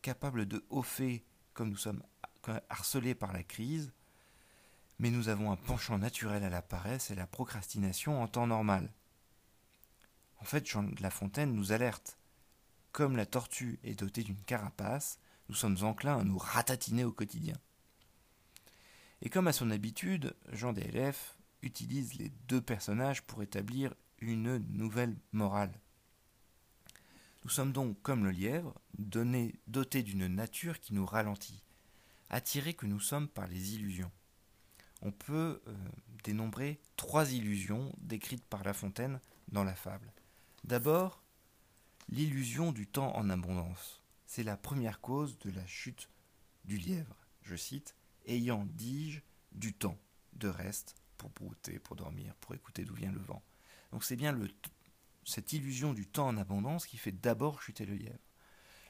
capables 0.00 0.46
de 0.46 0.64
hauffer 0.70 1.24
comme 1.54 1.70
nous 1.70 1.76
sommes 1.76 2.04
harcelés 2.68 3.16
par 3.16 3.32
la 3.32 3.42
crise, 3.42 3.92
mais 5.00 5.10
nous 5.10 5.28
avons 5.28 5.50
un 5.50 5.56
penchant 5.56 5.98
naturel 5.98 6.44
à 6.44 6.50
la 6.50 6.62
paresse 6.62 7.10
et 7.10 7.16
la 7.16 7.26
procrastination 7.26 8.22
en 8.22 8.28
temps 8.28 8.46
normal. 8.46 8.92
En 10.38 10.44
fait, 10.44 10.68
Jean 10.68 10.84
de 10.84 11.02
La 11.02 11.10
Fontaine 11.10 11.52
nous 11.52 11.72
alerte. 11.72 12.16
Comme 12.92 13.16
la 13.16 13.26
tortue 13.26 13.80
est 13.82 13.98
dotée 13.98 14.22
d'une 14.22 14.40
carapace, 14.44 15.18
nous 15.48 15.56
sommes 15.56 15.78
enclins 15.82 16.20
à 16.20 16.22
nous 16.22 16.38
ratatiner 16.38 17.02
au 17.02 17.10
quotidien. 17.10 17.56
Et 19.20 19.30
comme 19.30 19.48
à 19.48 19.52
son 19.52 19.72
habitude, 19.72 20.36
Jean 20.52 20.72
DLF 20.72 21.36
utilise 21.62 22.14
les 22.14 22.28
deux 22.46 22.60
personnages 22.60 23.22
pour 23.22 23.42
établir 23.42 23.96
une 24.28 24.58
nouvelle 24.72 25.16
morale. 25.32 25.72
Nous 27.44 27.50
sommes 27.50 27.72
donc, 27.72 28.00
comme 28.02 28.24
le 28.24 28.30
lièvre, 28.30 28.74
dotés 28.98 30.02
d'une 30.02 30.26
nature 30.28 30.80
qui 30.80 30.94
nous 30.94 31.04
ralentit, 31.04 31.62
attirés 32.30 32.74
que 32.74 32.86
nous 32.86 33.00
sommes 33.00 33.28
par 33.28 33.46
les 33.46 33.74
illusions. 33.74 34.10
On 35.02 35.12
peut 35.12 35.60
euh, 35.66 35.74
dénombrer 36.24 36.80
trois 36.96 37.32
illusions 37.32 37.92
décrites 37.98 38.44
par 38.44 38.64
La 38.64 38.72
Fontaine 38.72 39.20
dans 39.48 39.64
la 39.64 39.74
fable. 39.74 40.10
D'abord, 40.64 41.22
l'illusion 42.08 42.72
du 42.72 42.86
temps 42.86 43.14
en 43.14 43.28
abondance. 43.28 44.00
C'est 44.26 44.42
la 44.42 44.56
première 44.56 45.00
cause 45.00 45.38
de 45.40 45.50
la 45.50 45.66
chute 45.66 46.08
du 46.64 46.78
lièvre. 46.78 47.16
Je 47.42 47.56
cite 47.56 47.94
Ayant, 48.26 48.66
dis-je, 48.72 49.20
du 49.52 49.74
temps 49.74 49.98
de 50.32 50.48
reste 50.48 50.96
pour 51.18 51.30
brouter, 51.30 51.78
pour 51.78 51.96
dormir, 51.96 52.34
pour 52.36 52.54
écouter 52.54 52.84
d'où 52.84 52.94
vient 52.94 53.12
le 53.12 53.20
vent. 53.20 53.42
Donc 53.94 54.02
c'est 54.02 54.16
bien 54.16 54.36
cette 55.24 55.52
illusion 55.52 55.94
du 55.94 56.08
temps 56.08 56.26
en 56.26 56.36
abondance 56.36 56.84
qui 56.84 56.96
fait 56.96 57.12
d'abord 57.12 57.62
chuter 57.62 57.86
le 57.86 57.94
lièvre. 57.94 58.18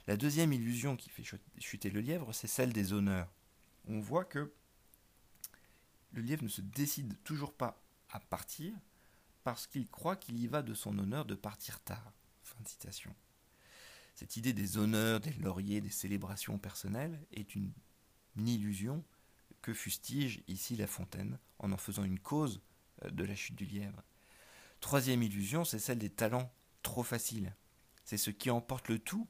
La 0.06 0.16
deuxième 0.16 0.54
illusion 0.54 0.96
qui 0.96 1.10
fait 1.10 1.22
chuter 1.58 1.90
le 1.90 2.00
lièvre, 2.00 2.32
c'est 2.32 2.46
celle 2.46 2.72
des 2.72 2.94
honneurs. 2.94 3.30
On 3.86 4.00
voit 4.00 4.24
que 4.24 4.50
le 6.12 6.22
lièvre 6.22 6.42
ne 6.42 6.48
se 6.48 6.62
décide 6.62 7.22
toujours 7.22 7.52
pas 7.52 7.84
à 8.08 8.18
partir, 8.18 8.72
parce 9.42 9.66
qu'il 9.66 9.90
croit 9.90 10.16
qu'il 10.16 10.38
y 10.38 10.46
va 10.46 10.62
de 10.62 10.72
son 10.72 10.96
honneur 10.96 11.26
de 11.26 11.34
partir 11.34 11.80
tard. 11.80 12.14
Cette 14.14 14.38
idée 14.38 14.54
des 14.54 14.78
honneurs, 14.78 15.20
des 15.20 15.34
lauriers, 15.34 15.82
des 15.82 15.90
célébrations 15.90 16.56
personnelles 16.56 17.20
est 17.30 17.54
une, 17.54 17.74
illusion 18.38 19.04
que 19.60 19.74
fustige 19.74 20.42
ici 20.48 20.76
La 20.76 20.86
Fontaine 20.86 21.38
en 21.58 21.72
en 21.72 21.76
faisant 21.76 22.04
une 22.04 22.18
cause 22.18 22.62
euh, 23.04 23.10
de 23.10 23.24
la 23.24 23.34
chute 23.34 23.54
du 23.54 23.66
lièvre. 23.66 24.02
Troisième 24.84 25.22
illusion, 25.22 25.64
c'est 25.64 25.78
celle 25.78 25.96
des 25.96 26.10
talents 26.10 26.52
trop 26.82 27.02
faciles. 27.02 27.56
C'est 28.04 28.18
ce 28.18 28.30
qui 28.30 28.50
emporte 28.50 28.90
le 28.90 28.98
tout 28.98 29.26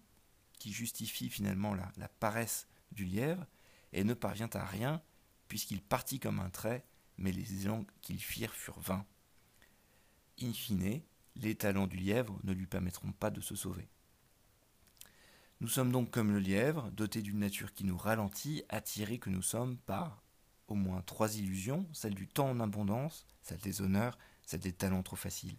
qui 0.59 0.73
justifie 0.73 1.31
finalement 1.31 1.75
la, 1.75 2.09
paresse 2.09 2.67
du 2.91 3.05
lièvre 3.05 3.47
et 3.93 4.03
ne 4.03 4.15
parvient 4.15 4.51
à 4.53 4.65
rien 4.65 5.01
puisqu'il 5.47 5.81
partit 5.81 6.19
comme 6.19 6.41
un 6.41 6.51
trait, 6.51 6.85
mais 7.19 7.31
les 7.31 7.63
élans 7.63 7.87
qu'il 8.01 8.21
firent 8.21 8.53
furent 8.53 8.81
vains 8.81 9.07
in 10.43 10.53
fine, 10.53 11.03
les 11.37 11.55
talents 11.55 11.87
du 11.87 11.99
lièvre 11.99 12.37
ne 12.43 12.53
lui 12.53 12.67
permettront 12.67 13.13
pas 13.13 13.31
de 13.31 13.41
se 13.41 13.55
sauver. 13.55 13.89
Nous 15.61 15.69
sommes 15.69 15.93
donc 15.93 16.11
comme 16.11 16.33
le 16.33 16.41
lièvre, 16.41 16.91
dotés 16.91 17.23
d'une 17.23 17.39
nature 17.39 17.73
qui 17.73 17.85
nous 17.85 17.97
ralentit, 17.97 18.65
attirés 18.71 19.21
que 19.21 19.31
nous 19.31 19.41
sommes 19.41 19.77
par 19.77 20.21
au 20.67 20.75
moins 20.75 21.03
trois 21.03 21.37
illusions, 21.37 21.87
celle 21.93 22.17
du 22.17 22.27
temps 22.27 22.51
en 22.51 22.59
abondance, 22.59 23.25
celle 23.41 23.61
des 23.61 23.83
honneurs, 23.83 24.19
celle 24.45 24.61
des 24.61 24.73
talents 24.73 25.03
trop 25.03 25.17
faciles. 25.17 25.57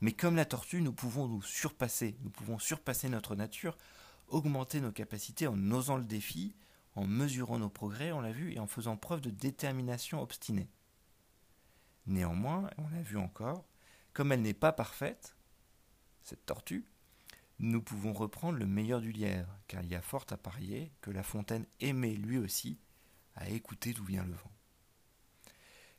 Mais 0.00 0.12
comme 0.12 0.36
la 0.36 0.44
tortue, 0.44 0.80
nous 0.80 0.92
pouvons 0.92 1.28
nous 1.28 1.42
surpasser, 1.42 2.16
nous 2.22 2.30
pouvons 2.30 2.58
surpasser 2.58 3.08
notre 3.08 3.34
nature, 3.34 3.76
augmenter 4.28 4.80
nos 4.80 4.92
capacités 4.92 5.46
en 5.46 5.70
osant 5.70 5.96
le 5.96 6.04
défi, 6.04 6.54
en 6.94 7.06
mesurant 7.06 7.58
nos 7.58 7.68
progrès, 7.68 8.12
on 8.12 8.20
l'a 8.20 8.32
vu, 8.32 8.52
et 8.52 8.58
en 8.58 8.66
faisant 8.66 8.96
preuve 8.96 9.20
de 9.20 9.30
détermination 9.30 10.22
obstinée. 10.22 10.68
Néanmoins, 12.06 12.68
on 12.78 12.88
l'a 12.88 13.02
vu 13.02 13.16
encore, 13.16 13.64
comme 14.12 14.32
elle 14.32 14.42
n'est 14.42 14.54
pas 14.54 14.72
parfaite, 14.72 15.34
cette 16.22 16.44
tortue, 16.46 16.84
nous 17.58 17.80
pouvons 17.80 18.12
reprendre 18.12 18.58
le 18.58 18.66
meilleur 18.66 19.00
du 19.00 19.12
lièvre, 19.12 19.56
car 19.68 19.82
il 19.82 19.90
y 19.90 19.94
a 19.94 20.02
fort 20.02 20.26
à 20.30 20.36
parier 20.36 20.92
que 21.00 21.10
La 21.10 21.22
Fontaine 21.22 21.66
aimait 21.80 22.14
lui 22.14 22.38
aussi 22.38 22.78
à 23.36 23.48
écouter 23.48 23.92
d'où 23.92 24.04
vient 24.04 24.24
le 24.24 24.34
vent. 24.34 24.52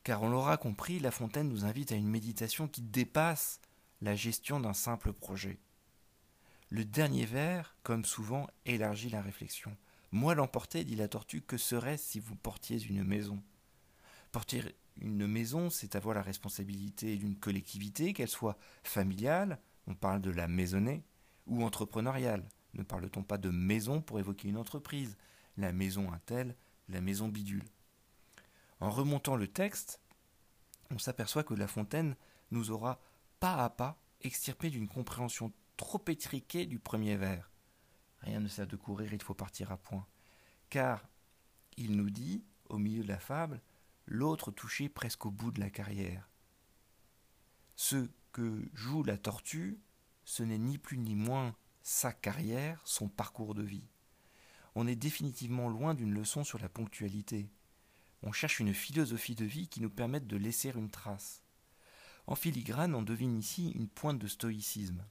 Car 0.04 0.22
on 0.22 0.30
l'aura 0.30 0.58
compris, 0.58 1.00
La 1.00 1.12
Fontaine 1.12 1.48
nous 1.48 1.64
invite 1.64 1.92
à 1.94 1.96
une 1.96 2.10
méditation 2.10 2.68
qui 2.68 2.82
dépasse 2.82 3.62
la 4.02 4.16
gestion 4.16 4.60
d'un 4.60 4.74
simple 4.74 5.14
projet. 5.14 5.60
Le 6.70 6.84
dernier 6.84 7.26
vers, 7.26 7.78
comme 7.84 8.04
souvent, 8.04 8.48
élargit 8.66 9.10
la 9.10 9.22
réflexion. 9.22 9.76
Moi 10.12 10.36
l'emporter, 10.36 10.84
dit 10.84 10.96
la 10.96 11.08
tortue, 11.08 11.42
que 11.42 11.58
serait-ce 11.58 12.12
si 12.12 12.20
vous 12.20 12.36
portiez 12.36 12.82
une 12.84 13.04
maison? 13.04 13.42
Porter 14.32 14.76
une 15.00 15.26
maison, 15.26 15.70
c'est 15.70 15.96
avoir 15.96 16.16
la 16.16 16.22
responsabilité 16.22 17.16
d'une 17.16 17.38
collectivité, 17.38 18.14
qu'elle 18.14 18.28
soit 18.28 18.58
familiale, 18.84 19.60
on 19.88 19.96
parle 19.96 20.22
de 20.22 20.32
la 20.32 20.48
maisonnée, 20.48 21.04
ou 21.48 21.64
entrepreneuriale. 21.64 22.48
Ne 22.74 22.84
parle-t-on 22.84 23.24
pas 23.24 23.38
de 23.38 23.50
maison 23.50 24.02
pour 24.02 24.20
évoquer 24.20 24.50
une 24.50 24.58
entreprise? 24.58 25.18
La 25.58 25.72
maison 25.72 26.12
un 26.12 26.20
la 26.90 27.02
maison 27.02 27.30
bidule. 27.30 27.64
En 28.80 28.90
remontant 28.90 29.36
le 29.36 29.48
texte, 29.48 30.02
on 30.92 30.98
s'aperçoit 30.98 31.44
que 31.44 31.54
La 31.54 31.68
Fontaine 31.68 32.16
nous 32.52 32.72
aura 32.72 33.00
pas 33.40 33.56
à 33.56 33.70
pas 33.70 33.98
extirpé 34.22 34.70
d'une 34.70 34.88
compréhension 34.88 35.52
trop 35.78 36.04
étriquée 36.08 36.66
du 36.66 36.80
premier 36.80 37.16
vers. 37.16 37.52
Rien 38.20 38.40
ne 38.40 38.48
sert 38.48 38.68
de 38.68 38.76
courir, 38.76 39.14
il 39.14 39.22
faut 39.22 39.34
partir 39.34 39.72
à 39.72 39.78
point. 39.78 40.08
Car 40.70 41.04
il 41.78 41.96
nous 41.98 42.10
dit, 42.10 42.44
au 42.70 42.78
milieu 42.78 43.04
de 43.04 43.08
la 43.08 43.20
fable, 43.20 43.62
l'autre 44.06 44.52
touché 44.52 44.90
presque 44.90 45.26
au 45.26 45.32
bout 45.32 45.52
de 45.52 45.60
la 45.60 45.70
carrière. 45.70 46.30
Ce 47.76 48.08
que 48.32 48.70
joue 48.74 49.04
la 49.04 49.18
tortue, 49.18 49.80
ce 50.26 50.44
n'est 50.44 50.58
ni 50.58 50.78
plus 50.78 50.98
ni 50.98 51.16
moins 51.16 51.56
sa 51.82 52.14
carrière, 52.14 52.82
son 52.86 53.10
parcours 53.10 53.56
de 53.56 53.64
vie. 53.64 53.88
On 54.76 54.88
est 54.88 54.96
définitivement 54.96 55.70
loin 55.70 55.94
d'une 55.94 56.14
leçon 56.14 56.44
sur 56.44 56.60
la 56.60 56.70
ponctualité. 56.70 57.50
On 58.24 58.32
cherche 58.32 58.60
une 58.60 58.74
philosophie 58.74 59.36
de 59.36 59.46
vie 59.46 59.68
qui 59.68 59.82
nous 59.82 59.90
permette 59.90 60.28
de 60.28 60.38
laisser 60.38 60.72
une 60.76 60.90
trace. 60.90 61.44
En 62.26 62.36
filigrane, 62.36 62.96
on 62.96 63.02
devine 63.02 63.38
ici 63.38 63.72
une 63.72 63.90
pointe 63.90 64.18
de 64.18 64.28
stoïcisme. 64.28 65.06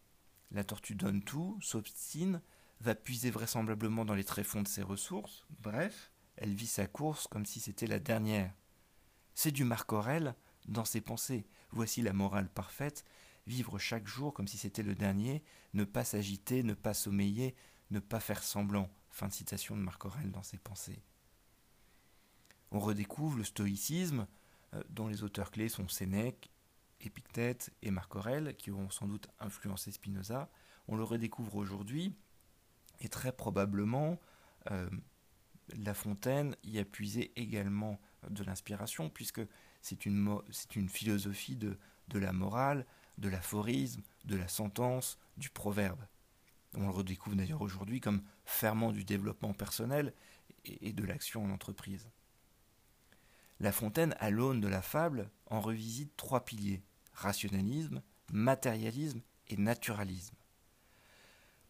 La 0.51 0.65
tortue 0.65 0.95
donne 0.95 1.23
tout, 1.23 1.59
s'obstine, 1.61 2.41
va 2.81 2.95
puiser 2.95 3.31
vraisemblablement 3.31 4.07
dans 4.07 4.15
les 4.15 4.25
tréfonds 4.25 4.63
de 4.63 4.69
ses 4.69 4.83
ressources, 4.83 5.45
bref, 5.61 6.11
elle 6.37 6.55
vit 6.55 6.67
sa 6.67 6.87
course 6.87 7.27
comme 7.27 7.45
si 7.45 7.61
c'était 7.61 7.87
la 7.87 7.99
dernière. 7.99 8.55
C'est 9.35 9.53
du 9.53 9.65
Marc 9.65 9.93
Aurèle 9.93 10.35
dans 10.67 10.85
ses 10.85 11.01
pensées. 11.01 11.47
Voici 11.71 12.01
la 12.01 12.13
morale 12.13 12.49
parfaite, 12.49 13.05
vivre 13.47 13.79
chaque 13.79 14.07
jour 14.07 14.33
comme 14.33 14.49
si 14.49 14.57
c'était 14.57 14.83
le 14.83 14.95
dernier, 14.95 15.43
ne 15.75 15.85
pas 15.85 16.05
s'agiter, 16.05 16.63
ne 16.63 16.75
pas 16.75 16.95
sommeiller, 16.95 17.55
ne 17.91 18.01
pas 18.01 18.21
faire 18.21 18.43
semblant. 18.43 18.91
Fin 19.11 19.29
de 19.29 19.33
citation 19.33 19.77
de 19.77 19.83
Marc 19.83 20.05
Aurèle 20.07 20.31
dans 20.31 20.43
ses 20.43 20.59
pensées. 20.59 21.03
On 22.73 22.81
redécouvre 22.81 23.37
le 23.37 23.45
stoïcisme, 23.45 24.27
euh, 24.73 24.83
dont 24.89 25.07
les 25.07 25.23
auteurs 25.23 25.51
clés 25.51 25.69
sont 25.69 25.89
Sénèque, 25.89 26.51
Épictète 27.03 27.71
et 27.83 27.91
Marc 27.91 28.17
Aurèle, 28.17 28.57
qui 28.57 28.71
ont 28.71 28.89
sans 28.89 29.07
doute 29.07 29.29
influencé 29.41 29.93
Spinoza. 29.93 30.51
On 30.89 30.97
le 30.97 31.05
redécouvre 31.05 31.57
aujourd'hui, 31.57 32.17
et 33.01 33.09
très 33.09 33.33
probablement, 33.33 34.19
euh, 34.71 34.89
La 35.77 35.93
Fontaine 35.93 36.57
y 36.65 36.79
a 36.79 36.85
puisé 36.87 37.33
également 37.37 38.01
de 38.31 38.43
l'inspiration, 38.43 39.11
puisque 39.11 39.43
c'est 39.83 40.07
une, 40.07 40.39
une, 40.75 40.89
philosophie 40.89 41.57
de, 41.57 41.77
de 42.09 42.19
la 42.19 42.33
morale, 42.33 42.87
de 43.19 43.29
l'aphorisme, 43.29 44.03
de 44.25 44.37
la 44.37 44.49
sentence, 44.49 45.19
du 45.37 45.51
proverbe. 45.51 46.01
On 46.75 46.87
le 46.87 46.91
redécouvre 46.91 47.37
d'ailleurs 47.37 47.61
aujourd'hui 47.61 48.01
comme 48.01 48.23
ferment 48.47 48.93
du 48.93 49.05
développement 49.05 49.53
personnel 49.53 50.15
et 50.65 50.93
de 50.95 51.05
l'action 51.05 51.45
en 51.45 51.51
entreprise. 51.51 52.09
La 53.63 53.71
Fontaine, 53.71 54.17
à 54.19 54.31
l'aune 54.31 54.61
de 54.61 54.67
la 54.67 54.83
fable, 54.83 55.31
en 55.47 55.61
revisite 55.61 56.17
trois 56.17 56.45
piliers 56.45 56.83
rationalisme, 57.13 58.03
matérialisme 58.33 59.21
et 59.47 59.57
naturalisme. 59.57 60.35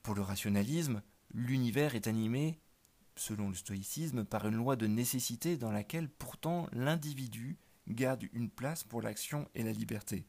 Pour 0.03 0.15
le 0.15 0.23
rationalisme, 0.23 1.03
l'univers 1.35 1.95
est 1.95 2.07
animé, 2.07 2.59
selon 3.15 3.51
le 3.51 3.55
stoïcisme, 3.55 4.25
par 4.25 4.49
une 4.49 4.57
loi 4.57 4.75
de 4.75 4.87
nécessité 4.87 5.59
dans 5.59 5.71
laquelle 5.71 6.09
pourtant 6.09 6.67
l'individu 6.73 7.59
garde 7.89 8.25
une 8.33 8.49
place 8.49 8.85
pour 8.85 9.03
l'action 9.03 9.47
et 9.55 9.63
la 9.63 9.73
liberté. 9.73 10.25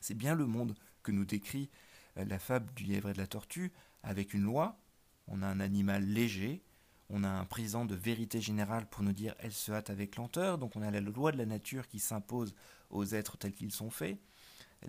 C'est 0.00 0.18
bien 0.18 0.34
le 0.34 0.46
monde 0.46 0.74
que 1.04 1.12
nous 1.12 1.24
décrit 1.24 1.70
euh, 2.16 2.24
la 2.24 2.40
fable 2.40 2.74
du 2.74 2.82
lièvre 2.82 3.10
et 3.10 3.12
de 3.12 3.18
la 3.18 3.28
tortue, 3.28 3.72
avec 4.02 4.34
une 4.34 4.42
loi, 4.42 4.80
on 5.28 5.42
a 5.42 5.46
un 5.46 5.60
animal 5.60 6.04
léger, 6.04 6.64
on 7.12 7.24
a 7.24 7.28
un 7.28 7.44
présent 7.44 7.84
de 7.84 7.94
vérité 7.94 8.40
générale 8.40 8.88
pour 8.88 9.02
nous 9.02 9.12
dire 9.12 9.34
elle 9.38 9.52
se 9.52 9.70
hâte 9.70 9.90
avec 9.90 10.16
lenteur, 10.16 10.58
donc 10.58 10.76
on 10.76 10.82
a 10.82 10.90
la 10.90 11.00
loi 11.00 11.30
de 11.30 11.36
la 11.36 11.46
nature 11.46 11.86
qui 11.86 11.98
s'impose 11.98 12.54
aux 12.90 13.04
êtres 13.04 13.36
tels 13.36 13.52
qu'ils 13.52 13.72
sont 13.72 13.90
faits. 13.90 14.18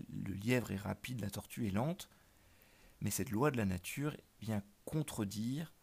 Le 0.10 0.34
lièvre 0.34 0.72
est 0.72 0.78
rapide, 0.78 1.20
la 1.22 1.30
tortue 1.30 1.68
est 1.68 1.72
lente, 1.72 2.10
mais 3.02 3.12
cette 3.12 3.30
loi 3.30 3.52
de 3.52 3.58
la 3.58 3.66
nature 3.66 4.16
vient 4.42 4.64
contredire 4.86 5.74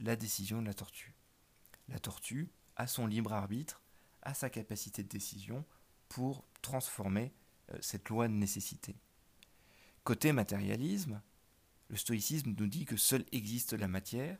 la 0.00 0.16
décision 0.16 0.60
de 0.60 0.66
la 0.66 0.74
tortue. 0.74 1.14
La 1.88 2.00
tortue 2.00 2.50
a 2.76 2.86
son 2.86 3.06
libre 3.06 3.32
arbitre, 3.32 3.80
a 4.22 4.34
sa 4.34 4.50
capacité 4.50 5.02
de 5.02 5.08
décision 5.08 5.64
pour 6.08 6.44
transformer 6.62 7.32
euh, 7.72 7.78
cette 7.80 8.08
loi 8.08 8.28
de 8.28 8.34
nécessité. 8.34 8.96
Côté 10.02 10.32
matérialisme, 10.32 11.20
le 11.88 11.96
stoïcisme 11.96 12.54
nous 12.56 12.66
dit 12.66 12.84
que 12.84 12.96
seule 12.96 13.24
existe 13.32 13.72
la 13.72 13.88
matière, 13.88 14.38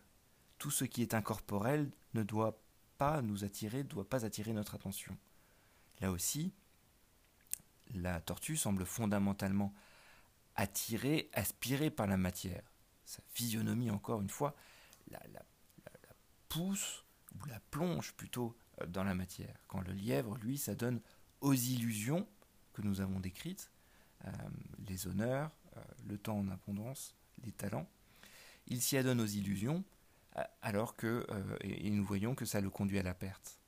tout 0.60 0.70
ce 0.70 0.84
qui 0.84 1.02
est 1.02 1.14
incorporel 1.14 1.90
ne 2.14 2.22
doit 2.22 2.62
pas 2.98 3.22
nous 3.22 3.44
attirer, 3.44 3.78
ne 3.78 3.88
doit 3.88 4.08
pas 4.08 4.26
attirer 4.26 4.52
notre 4.52 4.74
attention. 4.74 5.16
Là 6.00 6.12
aussi, 6.12 6.52
la 7.94 8.20
tortue 8.20 8.58
semble 8.58 8.84
fondamentalement 8.84 9.74
attirée, 10.54 11.30
aspirée 11.32 11.90
par 11.90 12.06
la 12.06 12.18
matière. 12.18 12.62
Sa 13.06 13.22
physionomie, 13.32 13.90
encore 13.90 14.20
une 14.20 14.28
fois, 14.28 14.54
la, 15.10 15.20
pousse, 16.50 17.04
ou 17.34 17.46
la 17.46 17.58
plonge 17.70 18.12
plutôt, 18.12 18.54
euh, 18.82 18.86
dans 18.86 19.02
la 19.02 19.14
matière. 19.14 19.56
Quand 19.66 19.80
le 19.80 19.94
lièvre, 19.94 20.36
lui, 20.36 20.58
ça 20.58 20.74
donne 20.74 21.00
aux 21.40 21.54
illusions 21.54 22.28
que 22.74 22.82
nous 22.82 23.00
avons 23.00 23.18
décrites, 23.18 23.70
euh, 24.26 24.30
les 24.86 25.06
honneurs, 25.06 25.50
euh, 25.76 25.80
le 26.06 26.18
temps 26.18 26.38
en 26.38 26.48
abondance, 26.48 27.14
les 27.44 27.52
talents. 27.52 27.88
Il 28.66 28.82
s'y 28.82 28.98
adonne 28.98 29.20
aux 29.20 29.26
illusions, 29.26 29.84
alors 30.62 30.96
que, 30.96 31.26
et 31.62 31.90
nous 31.90 32.04
voyons 32.04 32.34
que 32.34 32.44
ça 32.44 32.60
le 32.60 32.70
conduit 32.70 32.98
à 32.98 33.02
la 33.02 33.14
perte. 33.14 33.58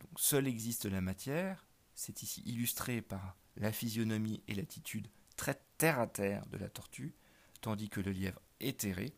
Donc, 0.00 0.20
seule 0.20 0.46
existe 0.46 0.86
la 0.86 1.00
matière, 1.00 1.66
c'est 1.94 2.22
ici 2.22 2.42
illustré 2.46 3.02
par 3.02 3.36
la 3.56 3.72
physionomie 3.72 4.42
et 4.48 4.54
l'attitude 4.54 5.08
très 5.36 5.60
terre 5.78 5.98
à 5.98 6.06
terre 6.06 6.46
de 6.46 6.56
la 6.56 6.68
tortue, 6.68 7.14
tandis 7.60 7.88
que 7.88 8.00
le 8.00 8.12
lièvre 8.12 8.40
éthéré 8.60 9.14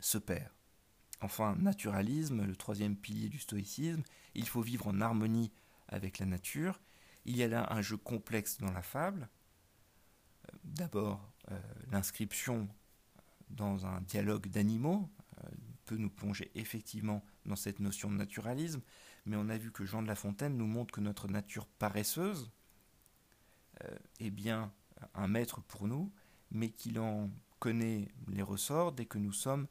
se 0.00 0.18
perd. 0.18 0.50
Enfin, 1.20 1.56
naturalisme, 1.56 2.44
le 2.44 2.56
troisième 2.56 2.96
pilier 2.96 3.28
du 3.28 3.38
stoïcisme, 3.38 4.02
il 4.34 4.46
faut 4.46 4.60
vivre 4.60 4.86
en 4.88 5.00
harmonie 5.00 5.52
avec 5.88 6.18
la 6.18 6.26
nature. 6.26 6.80
Il 7.24 7.36
y 7.36 7.42
a 7.42 7.48
là 7.48 7.72
un 7.72 7.80
jeu 7.80 7.96
complexe 7.96 8.58
dans 8.58 8.72
la 8.72 8.82
fable. 8.82 9.28
Euh, 10.46 10.56
d'abord, 10.64 11.32
euh, 11.50 11.58
l'inscription 11.90 12.68
dans 13.48 13.86
un 13.86 14.00
dialogue 14.02 14.48
d'animaux 14.48 15.08
euh, 15.15 15.15
peut 15.86 15.96
nous 15.96 16.10
plonger 16.10 16.50
effectivement 16.54 17.24
dans 17.46 17.56
cette 17.56 17.80
notion 17.80 18.10
de 18.10 18.16
naturalisme, 18.16 18.82
mais 19.24 19.36
on 19.36 19.48
a 19.48 19.56
vu 19.56 19.72
que 19.72 19.86
Jean 19.86 20.02
de 20.02 20.06
La 20.06 20.14
Fontaine 20.14 20.56
nous 20.56 20.66
montre 20.66 20.92
que 20.92 21.00
notre 21.00 21.28
nature 21.28 21.66
paresseuse 21.66 22.50
est 24.20 24.30
bien 24.30 24.72
un 25.14 25.28
maître 25.28 25.60
pour 25.62 25.86
nous, 25.86 26.12
mais 26.50 26.70
qu'il 26.70 26.98
en 26.98 27.30
connaît 27.58 28.08
les 28.28 28.42
ressorts 28.42 28.92
dès 28.92 29.06
que 29.06 29.18
nous 29.18 29.32
sommes 29.32 29.66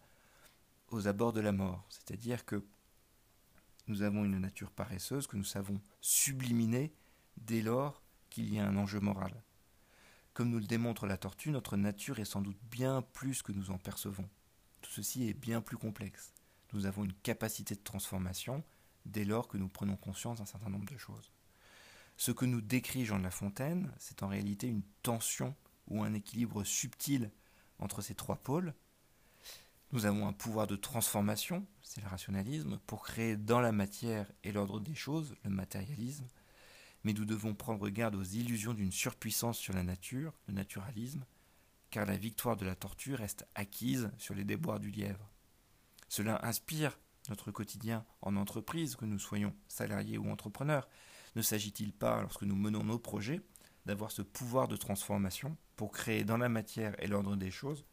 aux 0.89 1.07
abords 1.07 1.33
de 1.33 1.41
la 1.41 1.51
mort. 1.51 1.85
C'est-à-dire 1.89 2.45
que 2.45 2.65
nous 3.87 4.01
avons 4.01 4.25
une 4.25 4.39
nature 4.39 4.71
paresseuse 4.71 5.27
que 5.27 5.37
nous 5.37 5.43
savons 5.43 5.79
subliminer 6.01 6.93
dès 7.37 7.61
lors 7.61 8.01
qu'il 8.29 8.53
y 8.53 8.59
a 8.59 8.67
un 8.67 8.77
enjeu 8.77 8.99
moral. 8.99 9.43
Comme 10.33 10.49
nous 10.49 10.59
le 10.59 10.65
démontre 10.65 11.05
la 11.05 11.17
tortue, 11.17 11.51
notre 11.51 11.77
nature 11.77 12.19
est 12.19 12.25
sans 12.25 12.41
doute 12.41 12.59
bien 12.69 13.01
plus 13.01 13.41
que 13.41 13.51
nous 13.51 13.71
en 13.71 13.77
percevons. 13.77 14.27
Tout 14.85 14.91
ceci 14.91 15.27
est 15.27 15.33
bien 15.33 15.61
plus 15.61 15.77
complexe. 15.77 16.31
Nous 16.73 16.85
avons 16.85 17.03
une 17.03 17.13
capacité 17.13 17.73
de 17.73 17.81
transformation 17.81 18.63
dès 19.07 19.25
lors 19.25 19.47
que 19.47 19.57
nous 19.57 19.67
prenons 19.67 19.95
conscience 19.95 20.37
d'un 20.37 20.45
certain 20.45 20.69
nombre 20.69 20.85
de 20.85 20.97
choses. 20.97 21.31
Ce 22.17 22.31
que 22.31 22.45
nous 22.45 22.61
décrit 22.61 23.03
Jean 23.03 23.17
de 23.17 23.23
La 23.23 23.31
Fontaine, 23.31 23.91
c'est 23.97 24.21
en 24.21 24.27
réalité 24.27 24.67
une 24.67 24.83
tension 25.01 25.55
ou 25.87 26.03
un 26.03 26.13
équilibre 26.13 26.63
subtil 26.63 27.31
entre 27.79 28.01
ces 28.03 28.13
trois 28.13 28.35
pôles. 28.35 28.75
Nous 29.91 30.05
avons 30.05 30.27
un 30.27 30.33
pouvoir 30.33 30.67
de 30.67 30.75
transformation, 30.75 31.65
c'est 31.81 32.01
le 32.01 32.07
rationalisme, 32.07 32.79
pour 32.85 33.03
créer 33.03 33.37
dans 33.37 33.61
la 33.61 33.71
matière 33.71 34.31
et 34.43 34.51
l'ordre 34.51 34.79
des 34.79 34.95
choses, 34.95 35.35
le 35.43 35.49
matérialisme, 35.49 36.27
mais 37.03 37.13
nous 37.13 37.25
devons 37.25 37.55
prendre 37.55 37.89
garde 37.89 38.15
aux 38.15 38.23
illusions 38.23 38.75
d'une 38.75 38.91
surpuissance 38.91 39.57
sur 39.57 39.73
la 39.73 39.83
nature, 39.83 40.33
le 40.47 40.53
naturalisme, 40.53 41.25
car 41.95 42.05
la 42.05 42.17
victoire 42.17 42.57
de 42.57 42.65
la 42.65 42.75
tortue 42.75 43.13
reste 43.13 43.47
acquise 43.55 44.11
sur 44.17 44.35
les 44.35 44.43
déboires 44.43 44.81
du 44.81 44.91
lièvre. 44.91 45.31
Cela 46.09 46.45
inspire 46.45 46.99
notre 47.29 47.51
quotidien 47.51 48.05
en 48.21 48.35
entreprise, 48.35 48.97
que 48.97 49.05
nous 49.05 49.17
soyons 49.17 49.55
salariés 49.69 50.17
ou 50.17 50.29
entrepreneurs. 50.29 50.89
Ne 51.37 51.41
s'agit-il 51.41 51.93
pas, 51.93 52.21
lorsque 52.21 52.43
nous 52.43 52.57
menons 52.57 52.83
nos 52.83 52.99
projets, 52.99 53.39
d'avoir 53.85 54.11
ce 54.11 54.21
pouvoir 54.21 54.67
de 54.67 54.75
transformation 54.75 55.55
pour 55.77 55.93
créer 55.93 56.25
dans 56.25 56.35
la 56.35 56.49
matière 56.49 57.01
et 57.01 57.07
l'ordre 57.07 57.37
des 57.37 57.49
choses, 57.49 57.85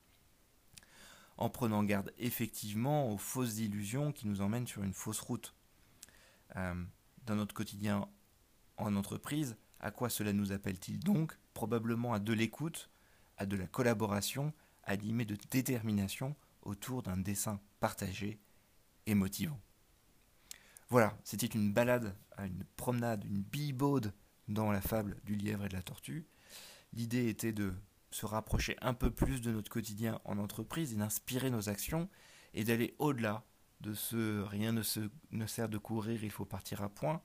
en 1.36 1.48
prenant 1.48 1.84
garde 1.84 2.12
effectivement 2.18 3.08
aux 3.08 3.18
fausses 3.18 3.58
illusions 3.58 4.10
qui 4.10 4.26
nous 4.26 4.40
emmènent 4.40 4.66
sur 4.66 4.82
une 4.82 4.94
fausse 4.94 5.20
route? 5.20 5.54
Euh, 6.56 6.74
dans 7.24 7.36
notre 7.36 7.54
quotidien 7.54 8.08
en 8.78 8.96
entreprise, 8.96 9.56
à 9.78 9.92
quoi 9.92 10.08
cela 10.10 10.32
nous 10.32 10.50
appelle-t-il 10.50 10.98
donc? 10.98 11.38
Probablement 11.54 12.14
à 12.14 12.18
de 12.18 12.32
l'écoute, 12.32 12.90
à 13.36 13.46
de 13.46 13.56
la 13.56 13.66
collaboration, 13.66 14.52
animée 14.84 15.24
de 15.24 15.36
détermination 15.50 16.36
autour 16.62 17.02
d'un 17.02 17.16
dessin 17.16 17.60
partagé 17.80 18.40
et 19.06 19.14
motivant. 19.14 19.60
Voilà, 20.88 21.16
c'était 21.24 21.46
une 21.46 21.72
balade, 21.72 22.14
une 22.38 22.64
promenade, 22.76 23.24
une 23.24 23.42
bibaude 23.42 24.12
dans 24.48 24.70
la 24.70 24.80
fable 24.80 25.16
du 25.24 25.34
lièvre 25.34 25.64
et 25.64 25.68
de 25.68 25.74
la 25.74 25.82
tortue. 25.82 26.26
L'idée 26.92 27.28
était 27.28 27.52
de 27.52 27.72
se 28.10 28.26
rapprocher 28.26 28.76
un 28.82 28.94
peu 28.94 29.10
plus 29.10 29.40
de 29.40 29.50
notre 29.50 29.70
quotidien 29.70 30.20
en 30.24 30.38
entreprise 30.38 30.92
et 30.92 30.96
d'inspirer 30.96 31.50
nos 31.50 31.68
actions 31.68 32.08
et 32.52 32.64
d'aller 32.64 32.94
au-delà 32.98 33.44
de 33.80 33.94
ce 33.94 34.42
rien 34.42 34.72
ne, 34.72 34.82
se, 34.82 35.00
ne 35.30 35.46
sert 35.46 35.68
de 35.68 35.78
courir, 35.78 36.22
il 36.22 36.30
faut 36.30 36.44
partir 36.44 36.82
à 36.82 36.88
point. 36.88 37.22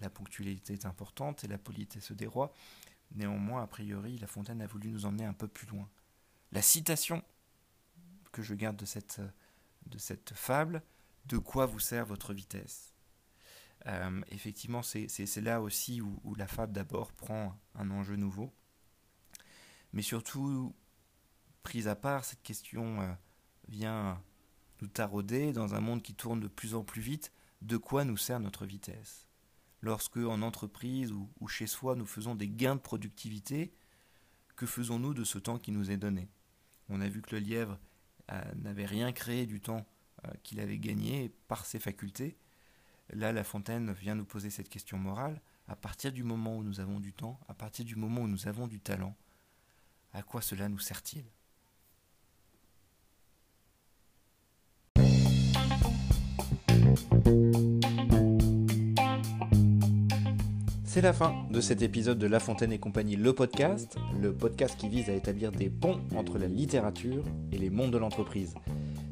La 0.00 0.10
ponctualité 0.10 0.74
est 0.74 0.86
importante 0.86 1.44
et 1.44 1.48
la 1.48 1.58
politesse 1.58 2.12
des 2.12 2.26
rois. 2.26 2.52
Néanmoins, 3.14 3.62
a 3.62 3.66
priori, 3.66 4.18
La 4.18 4.26
Fontaine 4.26 4.62
a 4.62 4.66
voulu 4.66 4.90
nous 4.90 5.04
emmener 5.06 5.24
un 5.24 5.34
peu 5.34 5.48
plus 5.48 5.66
loin. 5.66 5.88
La 6.50 6.62
citation 6.62 7.22
que 8.32 8.42
je 8.42 8.54
garde 8.54 8.76
de 8.76 8.86
cette, 8.86 10.32
fable, 10.34 10.82
de 11.26 11.38
quoi 11.38 11.66
vous 11.66 11.78
sert 11.80 12.06
votre 12.06 12.32
vitesse? 12.32 12.94
Euh, 13.86 14.22
Effectivement, 14.30 14.82
c'est 14.82 15.40
là 15.40 15.60
aussi 15.60 16.00
où, 16.00 16.20
où 16.24 16.34
la 16.34 16.46
fable 16.46 16.72
d'abord 16.72 17.12
prend 17.12 17.58
un 17.74 17.90
enjeu 17.90 18.16
nouveau. 18.16 18.52
Mais 19.92 20.02
surtout, 20.02 20.74
prise 21.62 21.88
à 21.88 21.96
part, 21.96 22.24
cette 22.24 22.42
question 22.42 23.00
euh, 23.02 23.12
vient 23.68 24.22
nous 24.80 24.88
tarauder 24.88 25.52
dans 25.52 25.74
un 25.74 25.80
monde 25.80 26.02
qui 26.02 26.14
tourne 26.14 26.40
de 26.40 26.48
plus 26.48 26.74
en 26.74 26.82
plus 26.82 27.02
vite. 27.02 27.32
De 27.60 27.76
quoi 27.76 28.04
nous 28.04 28.16
sert 28.16 28.40
notre 28.40 28.66
vitesse? 28.66 29.26
Lorsque, 29.82 30.16
en 30.16 30.42
entreprise 30.42 31.12
ou, 31.12 31.48
chez 31.48 31.66
soi, 31.66 31.96
nous 31.96 32.06
faisons 32.06 32.36
des 32.36 32.48
gains 32.48 32.76
de 32.76 32.80
productivité, 32.80 33.74
que 34.54 34.64
faisons-nous 34.64 35.12
de 35.12 35.24
ce 35.24 35.38
temps 35.38 35.58
qui 35.58 35.72
nous 35.72 35.90
est 35.90 35.96
donné? 35.96 36.28
On 36.88 37.00
a 37.00 37.08
vu 37.08 37.20
que 37.20 37.34
le 37.34 37.40
lièvre 37.40 37.80
euh, 38.30 38.40
n'avait 38.54 38.86
rien 38.86 39.10
créé 39.10 39.44
du 39.44 39.60
temps 39.60 39.84
euh, 40.24 40.30
qu'il 40.44 40.60
avait 40.60 40.78
gagné 40.78 41.32
par 41.48 41.66
ses 41.66 41.80
facultés. 41.80 42.36
Là, 43.10 43.32
La 43.32 43.42
Fontaine 43.42 43.92
vient 43.92 44.14
nous 44.14 44.24
poser 44.24 44.50
cette 44.50 44.68
question 44.68 44.98
morale. 44.98 45.40
À 45.66 45.74
partir 45.74 46.12
du 46.12 46.22
moment 46.22 46.56
où 46.56 46.62
nous 46.62 46.78
avons 46.78 47.00
du 47.00 47.12
temps, 47.12 47.40
à 47.48 47.54
partir 47.54 47.84
du 47.84 47.96
moment 47.96 48.20
où 48.20 48.28
nous 48.28 48.46
avons 48.46 48.68
du 48.68 48.78
talent, 48.78 49.16
à 50.12 50.22
quoi 50.22 50.42
cela 50.42 50.68
nous 50.68 50.78
sert-il? 50.78 51.24
C'est 60.94 61.00
la 61.00 61.14
fin 61.14 61.34
de 61.50 61.62
cet 61.62 61.80
épisode 61.80 62.18
de 62.18 62.26
La 62.26 62.38
Fontaine 62.38 62.70
et 62.70 62.78
compagnie, 62.78 63.16
le 63.16 63.32
podcast, 63.32 63.96
le 64.20 64.30
podcast 64.30 64.78
qui 64.78 64.90
vise 64.90 65.08
à 65.08 65.14
établir 65.14 65.50
des 65.50 65.70
ponts 65.70 65.98
entre 66.14 66.36
la 66.36 66.48
littérature 66.48 67.24
et 67.50 67.56
les 67.56 67.70
mondes 67.70 67.92
de 67.92 67.96
l'entreprise. 67.96 68.52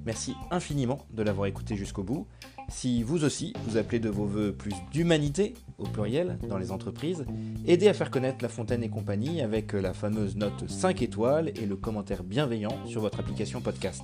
Merci 0.05 0.35
infiniment 0.51 1.07
de 1.11 1.23
l'avoir 1.23 1.47
écouté 1.47 1.77
jusqu'au 1.77 2.03
bout. 2.03 2.27
Si 2.69 3.03
vous 3.03 3.25
aussi, 3.25 3.55
vous 3.65 3.79
appelez 3.79 3.99
de 3.99 4.11
vos 4.11 4.27
voeux 4.27 4.53
plus 4.53 4.75
d'humanité, 4.93 5.55
au 5.79 5.85
pluriel, 5.85 6.39
dans 6.51 6.59
les 6.59 6.71
entreprises, 6.71 7.25
aidez 7.67 7.89
à 7.89 7.95
faire 7.95 8.11
connaître 8.11 8.43
La 8.43 8.51
Fontaine 8.51 8.83
et 8.83 8.91
compagnie 8.91 9.41
avec 9.41 9.73
la 9.73 9.95
fameuse 9.95 10.37
note 10.37 10.69
5 10.69 11.01
étoiles 11.01 11.49
et 11.57 11.65
le 11.65 11.77
commentaire 11.77 12.25
bienveillant 12.25 12.77
sur 12.85 13.01
votre 13.01 13.21
application 13.21 13.63
podcast. 13.63 14.03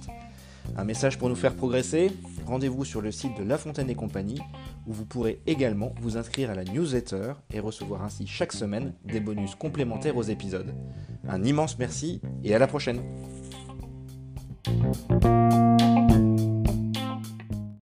Un 0.76 0.85
message 0.85 1.18
pour 1.18 1.29
nous 1.29 1.37
faire 1.37 1.55
progresser 1.55 2.12
Rendez-vous 2.46 2.85
sur 2.85 3.00
le 3.00 3.11
site 3.11 3.37
de 3.37 3.42
La 3.42 3.59
Fontaine 3.59 3.90
et 3.90 3.96
compagnie 3.96 4.40
où 4.87 4.92
vous 4.92 5.05
pourrez 5.05 5.40
également 5.46 5.92
vous 6.00 6.16
inscrire 6.16 6.50
à 6.50 6.55
la 6.55 6.62
newsletter 6.62 7.33
et 7.52 7.59
recevoir 7.59 8.05
ainsi 8.05 8.26
chaque 8.29 8.52
semaine 8.52 8.94
des 9.05 9.18
bonus 9.18 9.57
complémentaires 9.57 10.16
aux 10.16 10.22
épisodes. 10.22 10.72
Un 11.29 11.42
immense 11.42 11.76
merci 11.79 12.20
et 12.44 12.55
à 12.55 12.59
la 12.61 12.68
prochaine 12.68 13.02